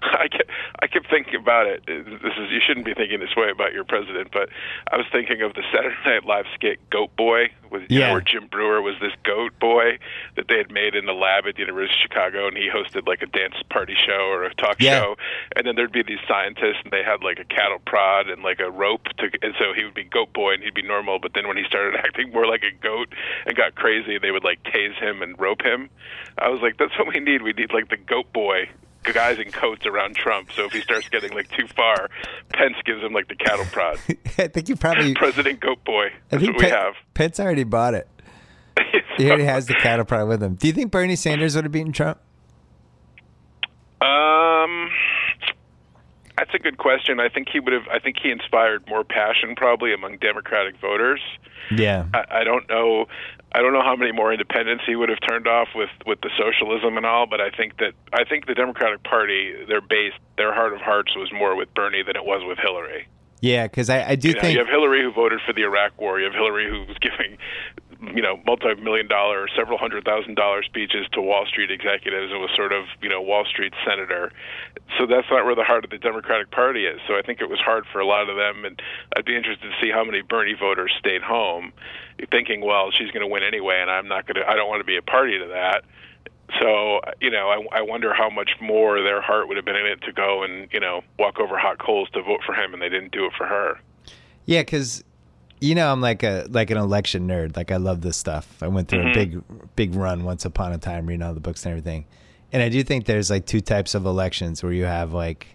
[0.19, 0.51] I kept,
[0.81, 1.85] I kept thinking about it.
[1.87, 4.49] This is you shouldn't be thinking this way about your president, but
[4.93, 8.09] I was thinking of the Saturday Night Live skit "Goat Boy," with Yeah.
[8.09, 9.99] know, where Jim Breuer was this goat boy
[10.37, 13.07] that they had made in the lab at the University of Chicago, and he hosted
[13.09, 15.01] like a dance party show or a talk Yeah.
[15.01, 15.17] show,
[15.57, 18.61] and then there'd be these scientists, and they had like a cattle prod and like
[18.61, 21.33] a rope to, and so he would be Goat Boy and he'd be normal, but
[21.35, 23.09] then when he started acting more like a goat
[23.47, 25.89] and got crazy, they would like tase him and rope him.
[26.39, 27.43] I was like, that's what we need.
[27.43, 28.69] We need like the Goat Boy
[29.13, 30.51] guys in coats around Trump.
[30.53, 32.09] So if he starts getting like too far,
[32.53, 33.99] Pence gives him like the cattle prod.
[34.39, 35.15] I think you probably.
[35.17, 36.07] President Goat Boy.
[36.07, 36.95] I That's think what we have.
[37.15, 38.09] Pence already bought it.
[39.17, 40.57] He already has the cattle prod with him.
[40.57, 42.19] Do you think Bernie Sanders would have beaten Trump?
[44.01, 44.91] Um,
[46.37, 47.21] that's a good question.
[47.21, 47.87] I think he would have.
[47.89, 51.21] I think he inspired more passion probably among Democratic voters.
[51.71, 52.07] Yeah.
[52.13, 53.07] I, I don't know.
[53.55, 56.31] I don't know how many more independents he would have turned off with with the
[56.37, 57.27] socialism and all.
[57.27, 61.15] But I think that I think the Democratic Party, their base, their heart of hearts
[61.17, 63.07] was more with Bernie than it was with Hillary.
[63.41, 65.63] Yeah, because I, I do You know, think you have Hillary who voted for the
[65.63, 66.19] Iraq War.
[66.19, 67.37] You have Hillary who was giving,
[68.15, 72.51] you know, multi-million dollar, several hundred thousand dollar speeches to Wall Street executives and was
[72.55, 74.33] sort of, you know, Wall Street senator.
[74.99, 77.01] So that's not where the heart of the Democratic Party is.
[77.07, 78.81] So I think it was hard for a lot of them, and
[79.17, 81.73] I'd be interested to see how many Bernie voters stayed home,
[82.31, 84.49] thinking, well, she's going to win anyway, and I'm not going to.
[84.49, 85.85] I don't want to be a party to that.
[86.61, 89.87] So you know, I, I wonder how much more their heart would have been in
[89.87, 92.83] it to go and you know walk over hot coals to vote for him, and
[92.83, 93.79] they didn't do it for her.
[94.47, 95.03] Yeah, because
[95.61, 97.57] you know I'm like a like an election nerd.
[97.57, 98.63] Like I love this stuff.
[98.63, 99.09] I went through Mm-hmm.
[99.11, 99.43] a big
[99.77, 102.07] big run once upon a time, reading all the books and everything.
[102.53, 105.47] And I do think there's like two types of elections where you have like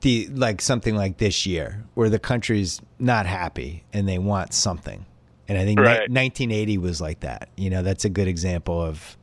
[0.00, 5.06] the like something like this year where the country's not happy and they want something.
[5.48, 7.48] And I think ni- 1980 was like that.
[7.56, 9.15] You know, that's a good example of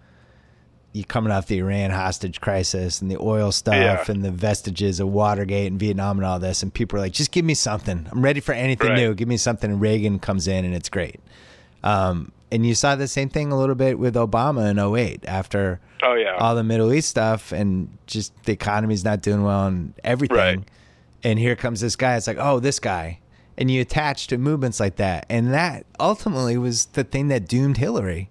[0.94, 4.04] you coming off the Iran hostage crisis and the oil stuff Yeah.
[4.08, 6.62] and the vestiges of Watergate and Vietnam and all this.
[6.64, 8.08] And people are like, just give me something.
[8.12, 8.98] I'm ready for anything Right.
[9.00, 9.14] new.
[9.16, 9.72] Give me something.
[9.72, 11.20] And Reagan comes in and it's great.
[11.84, 15.80] Um, and you saw the same thing a little bit with Obama in 08 after
[16.04, 19.94] Oh yeah, all the Middle East stuff and just the economy's not doing well and
[20.04, 20.38] everything.
[20.38, 20.60] Right.
[21.24, 22.16] And here comes this guy.
[22.18, 23.20] It's like, oh, this guy.
[23.58, 25.26] And you attach to movements like that.
[25.30, 28.30] And that ultimately was the thing that doomed Hillary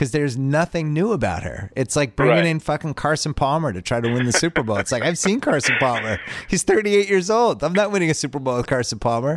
[0.00, 1.70] because there's nothing new about her.
[1.76, 2.46] It's like bringing Right.
[2.46, 4.78] in fucking Carson Palmer to try to win the Super Bowl.
[4.78, 6.18] It's like, I've seen Carson Palmer.
[6.48, 7.62] He's 38 years old.
[7.62, 9.36] I'm not winning a Super Bowl with Carson Palmer.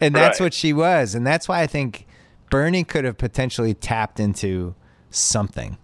[0.00, 0.46] And that's Right.
[0.46, 1.16] what she was.
[1.16, 2.06] And that's why I think
[2.50, 4.76] Bernie could have potentially tapped into
[5.10, 5.76] something.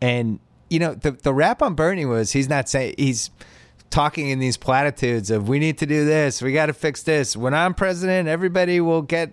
[0.00, 3.30] And you know, the the rap on Bernie was he's not saying he's
[3.90, 7.36] talking in these platitudes of we need to do this, we got to fix this.
[7.36, 9.32] When I'm president, everybody will get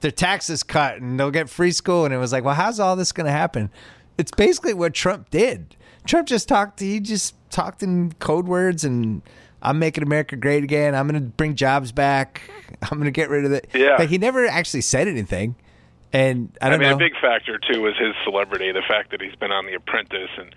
[0.00, 2.04] their taxes cut and they'll get free school.
[2.04, 3.70] And it was like, well, how's all this going to happen?
[4.18, 5.76] It's basically what Trump did.
[6.06, 6.80] Trump just talked.
[6.80, 9.22] He just talked in code words and.
[9.62, 10.94] I'm making America great again.
[10.94, 12.42] I'm going to bring jobs back.
[12.82, 13.68] I'm going to get rid of it.
[13.74, 13.96] Yeah.
[13.98, 15.56] Like he never actually said anything.
[16.16, 16.96] And I I don't mean, know.
[16.96, 18.72] a big factor too was his celebrity.
[18.72, 20.54] The fact that he's been on The Apprentice, and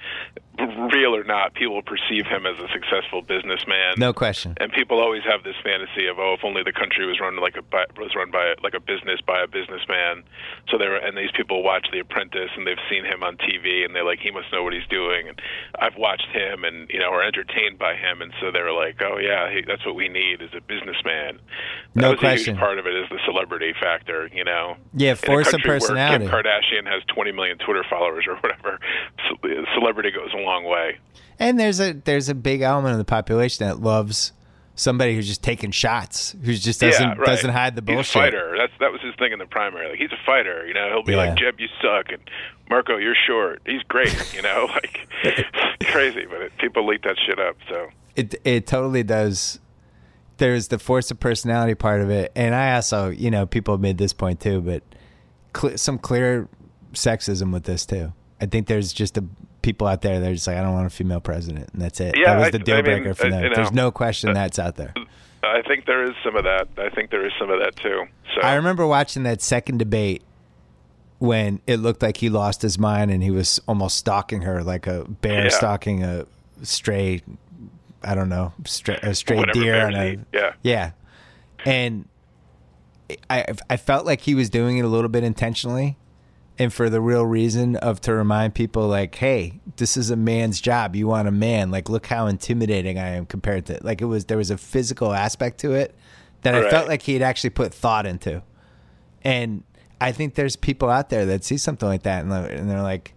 [0.92, 3.96] real or not, people perceive him as a successful businessman.
[3.98, 4.56] no question.
[4.60, 7.56] And people always have this fantasy of, oh, if only the country was run like
[7.58, 10.24] a by, was run by like a business by a businessman.
[10.70, 13.96] So there, and these people watch The Apprentice and they've seen him on TV and
[13.96, 15.28] they're like, he must know what he's doing.
[15.30, 15.42] And
[15.80, 19.18] I've watched him and you know are entertained by him, and so they're like, oh
[19.18, 21.40] yeah, he, that's what we need is a businessman.
[21.96, 22.56] That No was question.
[22.56, 24.30] A huge part of it is the celebrity factor.
[24.34, 24.76] You know.
[24.94, 26.26] Yeah, force where personality.
[26.26, 28.80] Kim Kardashian has 20 million Twitter followers or whatever.
[29.28, 30.98] So, uh, celebrity goes a long way.
[31.40, 34.32] And there's a there's a big element of the population that loves
[34.76, 37.26] somebody who's just taking shots, who just doesn't yeah, right.
[37.26, 38.06] doesn't hide the bullshit.
[38.06, 38.56] He's a fighter.
[38.58, 39.90] That's that was his thing in the primary.
[39.90, 40.66] Like he's a fighter.
[40.66, 41.18] You know, he'll be Yeah.
[41.30, 42.22] like, "Jeb, you suck," and
[42.70, 43.62] Marco, you're short.
[43.66, 44.16] He's great.
[44.34, 45.08] You know, like
[45.86, 47.58] crazy, but it, people leak that shit up.
[47.68, 49.60] So It it totally does.
[50.38, 53.82] There's the force of personality part of it, and I also, you know, people have
[53.82, 54.84] made this point too, but
[55.56, 56.48] cl- some clear
[56.94, 58.14] sexism with this too.
[58.42, 59.24] I think there's just a
[59.62, 62.00] people out there that are just like, I don't want a female president, and that's
[62.00, 62.16] it.
[62.18, 63.44] Yeah, that was the deal I mean, breaker for uh, them.
[63.44, 64.94] you know, there's no question uh, that's out there.
[65.44, 66.68] I think there is some of that.
[66.78, 68.06] I think there is some of that too.
[68.36, 70.22] So I remember watching that second debate
[71.20, 74.88] when it looked like he lost his mind and he was almost stalking her like
[74.88, 75.50] a bear Yeah.
[75.50, 76.26] stalking a
[76.64, 77.22] stray,
[78.04, 79.88] I don't know, stray, a stray Whatever deer.
[79.88, 80.54] And a, yeah.
[80.64, 80.92] yeah.
[81.66, 82.08] And
[83.30, 85.98] I, I felt like he was doing it a little bit intentionally
[86.58, 90.60] and for the real reason of to remind people like, hey, this is a man's
[90.60, 90.96] job.
[90.96, 91.72] You want a man.
[91.72, 94.26] Like, look how intimidating I am compared to like it was.
[94.26, 95.96] There was a physical aspect to it
[96.42, 96.70] that I Right.
[96.70, 98.42] felt like he had actually put thought into,
[99.24, 99.64] and
[100.02, 102.82] I think there's people out there that see something like that and they're, and they're
[102.82, 103.14] like,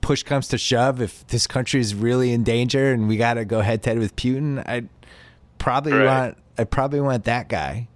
[0.00, 3.44] push comes to shove, if this country is really in danger and we got to
[3.44, 4.84] go head to head with Putin, I
[5.58, 6.04] probably Right.
[6.04, 7.88] want I probably want that guy.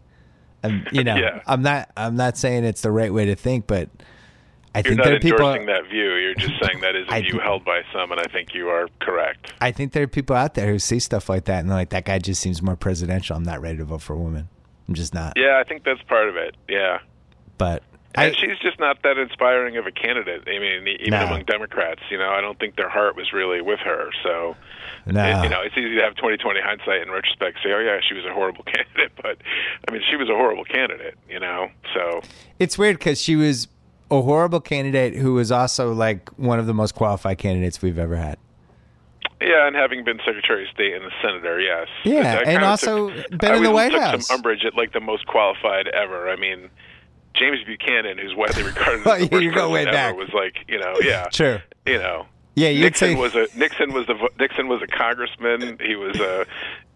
[0.63, 1.43] And you know, Yeah.
[1.47, 3.89] I'm not I'm not saying it's the right way to think, but
[4.75, 5.39] I you're think there are people.
[5.41, 6.15] endorsing that view.
[6.15, 8.69] You're just saying that is a view think- held by some, and I think you
[8.69, 9.53] are correct.
[9.61, 11.91] I think there are people out there who see stuff like that and they're like,
[11.91, 13.37] that guy just seems more presidential.
[13.37, 14.49] I'm not ready to vote for a woman.
[14.87, 15.33] I'm just not.
[15.37, 16.57] Yeah, I think that's part of it.
[16.69, 16.99] Yeah.
[17.59, 17.83] But
[18.15, 20.43] And I, she's just not that inspiring of a candidate.
[20.49, 21.27] I mean, even No.
[21.27, 24.11] among Democrats, you know, I don't think their heart was really with her.
[24.25, 24.57] So,
[25.07, 25.25] no.
[25.25, 28.15] it- you know, it's easy to have 2020 hindsight in retrospect, say, oh yeah, she
[28.15, 29.39] was a horrible candidate, but
[29.89, 31.69] I mean, she was a horrible candidate, you know.
[31.95, 32.21] So,
[32.59, 33.69] it's weird because she was
[34.11, 38.17] a horrible candidate who was also like one of the most qualified candidates we've ever
[38.17, 38.39] had.
[39.41, 41.87] yeah, and having been Secretary of State and a senator, yes.
[42.03, 44.27] Yeah, and also took, been I in the White took House.
[44.27, 46.29] some umbrage at like the most qualified ever.
[46.29, 46.71] I mean.
[47.35, 50.17] James Buchanan, who's widely regarded as the you- worst you go way president ever, back.
[50.17, 51.63] was like, you know, yeah, Sure.
[51.87, 55.79] you know, Yeah, you'd Nixon say was a Nixon was a Nixon was a congressman.
[55.81, 56.45] He was a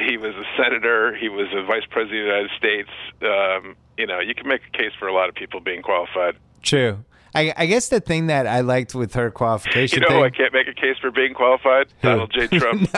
[0.00, 1.14] he was a senator.
[1.16, 2.90] He was a vice president of the United States.
[3.22, 6.36] Um, you know, you can make a case for a lot of people being qualified.
[6.62, 7.04] true.
[7.36, 10.24] I, I guess the thing that I liked with her qualification You know, thing.
[10.24, 11.88] I can't make a case for being qualified.
[12.00, 12.46] Donald J.
[12.58, 12.88] Trump.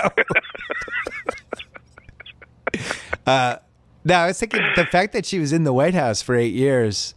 [3.26, 6.54] No, I was thinking the fact that she was in the White House for eight
[6.54, 7.14] years,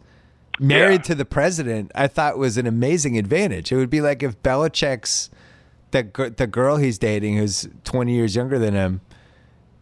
[0.60, 1.02] married Yeah.
[1.08, 3.72] to the president, I thought was an amazing advantage.
[3.72, 5.30] It would be like if Belichick's
[5.90, 9.00] the the girl he's dating, who's twenty years younger than him,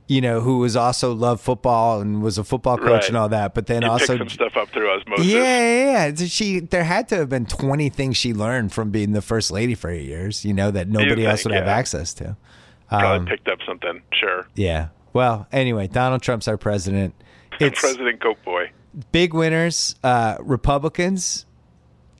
[0.06, 3.08] you know, who was also loved football and was a football coach Right.
[3.08, 5.26] and all that, but then You also some stuff up through osmosis.
[5.26, 6.26] yeah, yeah, yeah.
[6.26, 9.74] She there had to have been twenty things she learned from being the first lady
[9.74, 10.44] for eight years.
[10.46, 12.36] You know that nobody else think, would have access to.
[12.88, 14.00] Probably Um, picked up something.
[14.12, 14.46] Sure.
[14.54, 14.88] yeah.
[15.12, 17.14] Well, anyway, Donald Trump's our president.
[17.60, 18.70] It's President Goat Boy.
[19.12, 19.94] Big winners.
[20.02, 21.46] Uh, Republicans.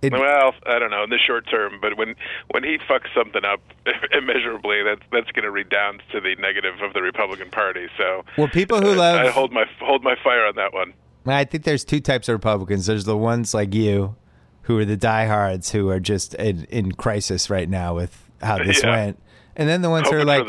[0.00, 2.14] It, Well, I don't know in the short term, but when
[2.52, 3.60] when he fucks something up
[4.12, 7.88] immeasurably, that's that's going to redound to the negative of the Republican Party.
[7.96, 9.26] So, well, people who uh, love.
[9.26, 10.94] I hold my hold my fire on that one.
[11.26, 12.86] I think there's two types of Republicans.
[12.86, 14.14] There's the ones like you,
[14.62, 18.82] who are the diehards, who are just in, in crisis right now with how this
[18.82, 18.90] Yeah.
[18.90, 19.22] went,
[19.56, 20.46] and then the ones who are like,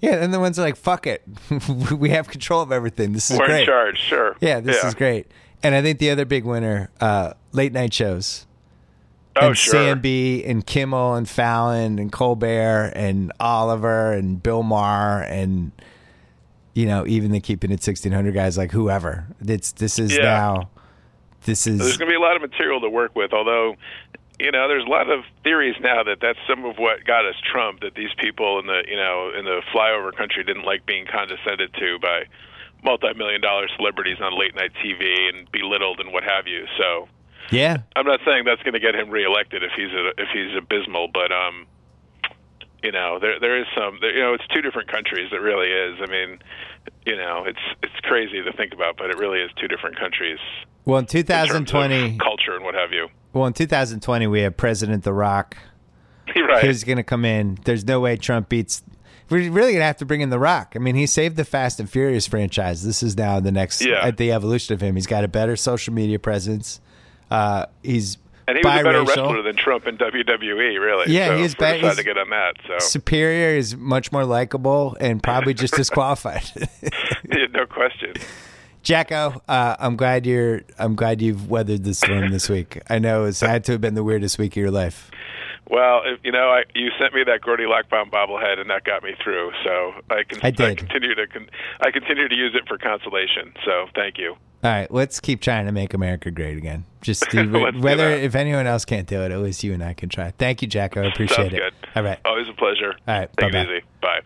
[0.00, 1.22] yeah, and the ones who are like, fuck it,
[1.96, 3.12] we have control of everything.
[3.12, 3.60] This is We're great.
[3.60, 4.36] in charge, sure.
[4.40, 4.88] Yeah, this yeah.
[4.88, 5.26] is great.
[5.62, 8.46] And I think the other big winner, uh, late night shows.
[9.36, 9.74] Oh, and sure.
[9.74, 15.70] CNB and Kimmel and Fallon and Colbert and Oliver and Bill Maher and
[16.74, 19.26] you know even the keeping it sixteen hundred guys like whoever.
[19.40, 20.22] It's this is Yeah.
[20.22, 20.70] now.
[21.44, 21.78] This is.
[21.78, 23.74] There's going to be a lot of material to work with, although,
[24.38, 27.34] you know, there's a lot of theories now that that's some of what got us
[27.50, 27.80] Trump.
[27.80, 31.72] That these people in the, you know, in the flyover country didn't like being condescended
[31.74, 32.24] to by
[32.82, 36.66] multi-million dollar celebrities on late night TV and belittled and what have you.
[36.78, 37.08] So
[37.50, 37.78] yeah.
[37.96, 41.08] I'm not saying that's going to get him reelected if he's a, if he's abysmal,
[41.12, 41.66] but um,
[42.82, 45.30] you know, there there is some, there, you know, it's two different countries.
[45.32, 45.98] It really is.
[46.02, 46.38] I mean,
[47.04, 50.38] you know, it's it's crazy to think about, but it really is two different countries.
[50.84, 53.08] Well, in in terms of 2020, culture and what have you.
[53.32, 55.56] Well, in 2020, we have President The Rock.
[56.36, 56.64] right.
[56.64, 57.58] Who's going to come in?
[57.64, 58.82] There's no way Trump beats.
[59.30, 60.72] We're really going to have to bring in The Rock.
[60.76, 62.84] I mean, he saved the Fast and Furious franchise.
[62.84, 64.04] This is now the next Yeah.
[64.04, 64.96] at the evolution of him.
[64.96, 66.80] He's got a better social media presence.
[67.30, 71.12] Uh, he's and he was a better wrestler than Trump in WWE, really.
[71.12, 71.74] Yeah, so he's better.
[71.76, 72.54] we're bet- decided he's- to get on that.
[72.66, 73.56] So superior.
[73.56, 76.42] is much more likable and probably just disqualified.
[77.32, 78.14] Yeah, no question.
[78.82, 80.62] JackO, uh, I'm glad you're.
[80.78, 82.80] I'm glad you've weathered the storm this week.
[82.88, 85.10] I know it's had to have been the weirdest week of your life.
[85.70, 89.12] Well, you know, I, you sent me that Gordie Lockbaum bobblehead, and that got me
[89.22, 89.52] through.
[89.64, 90.78] So I can I did.
[90.78, 91.48] continue to con-
[91.80, 93.52] I continue to use it for consolation.
[93.64, 94.32] So thank you.
[94.62, 96.84] All right, let's keep trying to make America great again.
[97.00, 97.48] Just do,
[97.78, 100.32] whether if anyone else can't do it, at least you and I can try.
[100.32, 101.04] Thank you, JackO.
[101.04, 101.58] I appreciate Sounds it.
[101.60, 101.74] good.
[101.94, 102.92] All right, Always a pleasure.
[103.08, 103.58] All right, Take bye-bye.
[103.72, 103.84] it easy.
[104.02, 104.20] Bye.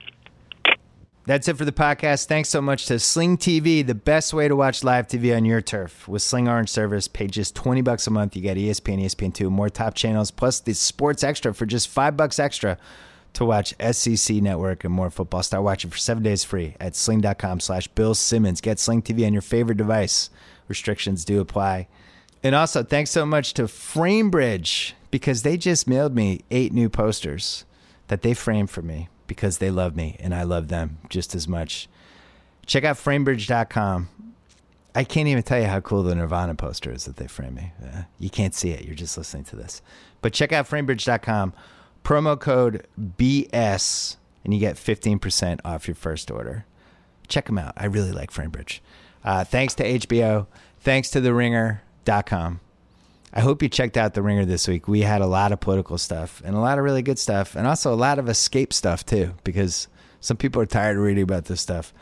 [1.27, 2.27] That's it for the podcast.
[2.27, 5.61] Thanks so much to Sling TV, the best way to watch live TV on your
[5.61, 6.07] turf.
[6.07, 8.37] With Sling Orange service, pay just twenty bucks a month.
[8.37, 12.17] You get ESPN, ESPN two, more top channels, plus the Sports Extra for just five
[12.17, 12.79] bucks extra
[13.35, 15.43] to watch SEC Network and more football.
[15.43, 18.61] Start watching for seven days free at sling.com slash Bill Simmons.
[18.61, 20.31] Get Sling TV on your favorite device.
[20.69, 21.89] Restrictions do apply.
[22.43, 27.65] And also, thanks so much to Framebridge because they just mailed me eight new posters
[28.09, 31.49] that they framed for me because they love me and I love them just as
[31.49, 31.89] much.
[32.67, 34.09] Check out framebridge.com.
[34.95, 37.73] I can't even tell you how cool the Nirvana poster is that they framed me.
[37.83, 38.85] Uh, you can't see it.
[38.85, 39.83] You're just listening to this.
[40.23, 41.53] But check out framebridge.com.
[42.05, 46.67] Promo code BS and you get 15% off your first order.
[47.29, 47.73] Check them out.
[47.77, 48.81] I really like Framebridge.
[49.25, 50.47] Uh, thanks to HBO.
[50.81, 52.61] Thanks to the TheRinger.com.
[53.37, 54.87] I hope you checked out The Ringer this week.
[54.87, 57.67] We had a lot of political stuff and a lot of really good stuff, and
[57.67, 59.89] also a lot of escape stuff too, because
[60.21, 61.93] some people are tired of reading about this stuff.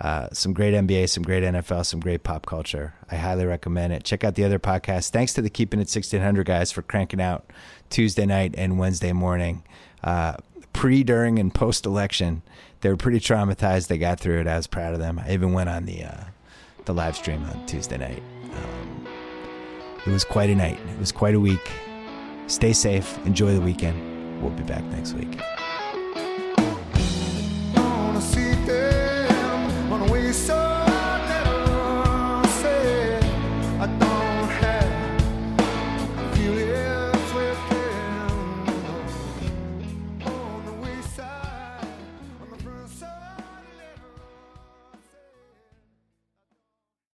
[0.00, 2.94] Uh, some great NBA, some great NFL, some great pop culture.
[3.10, 4.04] I highly recommend it.
[4.04, 5.10] Check out the other podcasts.
[5.10, 7.50] Thanks to the Keeping It 1600 guys for cranking out
[7.90, 9.64] Tuesday night and Wednesday morning.
[10.04, 10.36] Uh,
[10.72, 12.42] pre, during, and post election,
[12.82, 13.88] they were pretty traumatized.
[13.88, 14.46] They got through it.
[14.46, 15.18] I was proud of them.
[15.18, 16.24] I even went on the uh,
[16.84, 18.22] the live stream on Tuesday night.
[20.06, 20.78] It was quite a night.
[20.92, 21.70] It was quite a week.
[22.46, 23.18] Stay safe.
[23.26, 24.40] Enjoy the weekend.
[24.40, 25.40] We'll be back next week.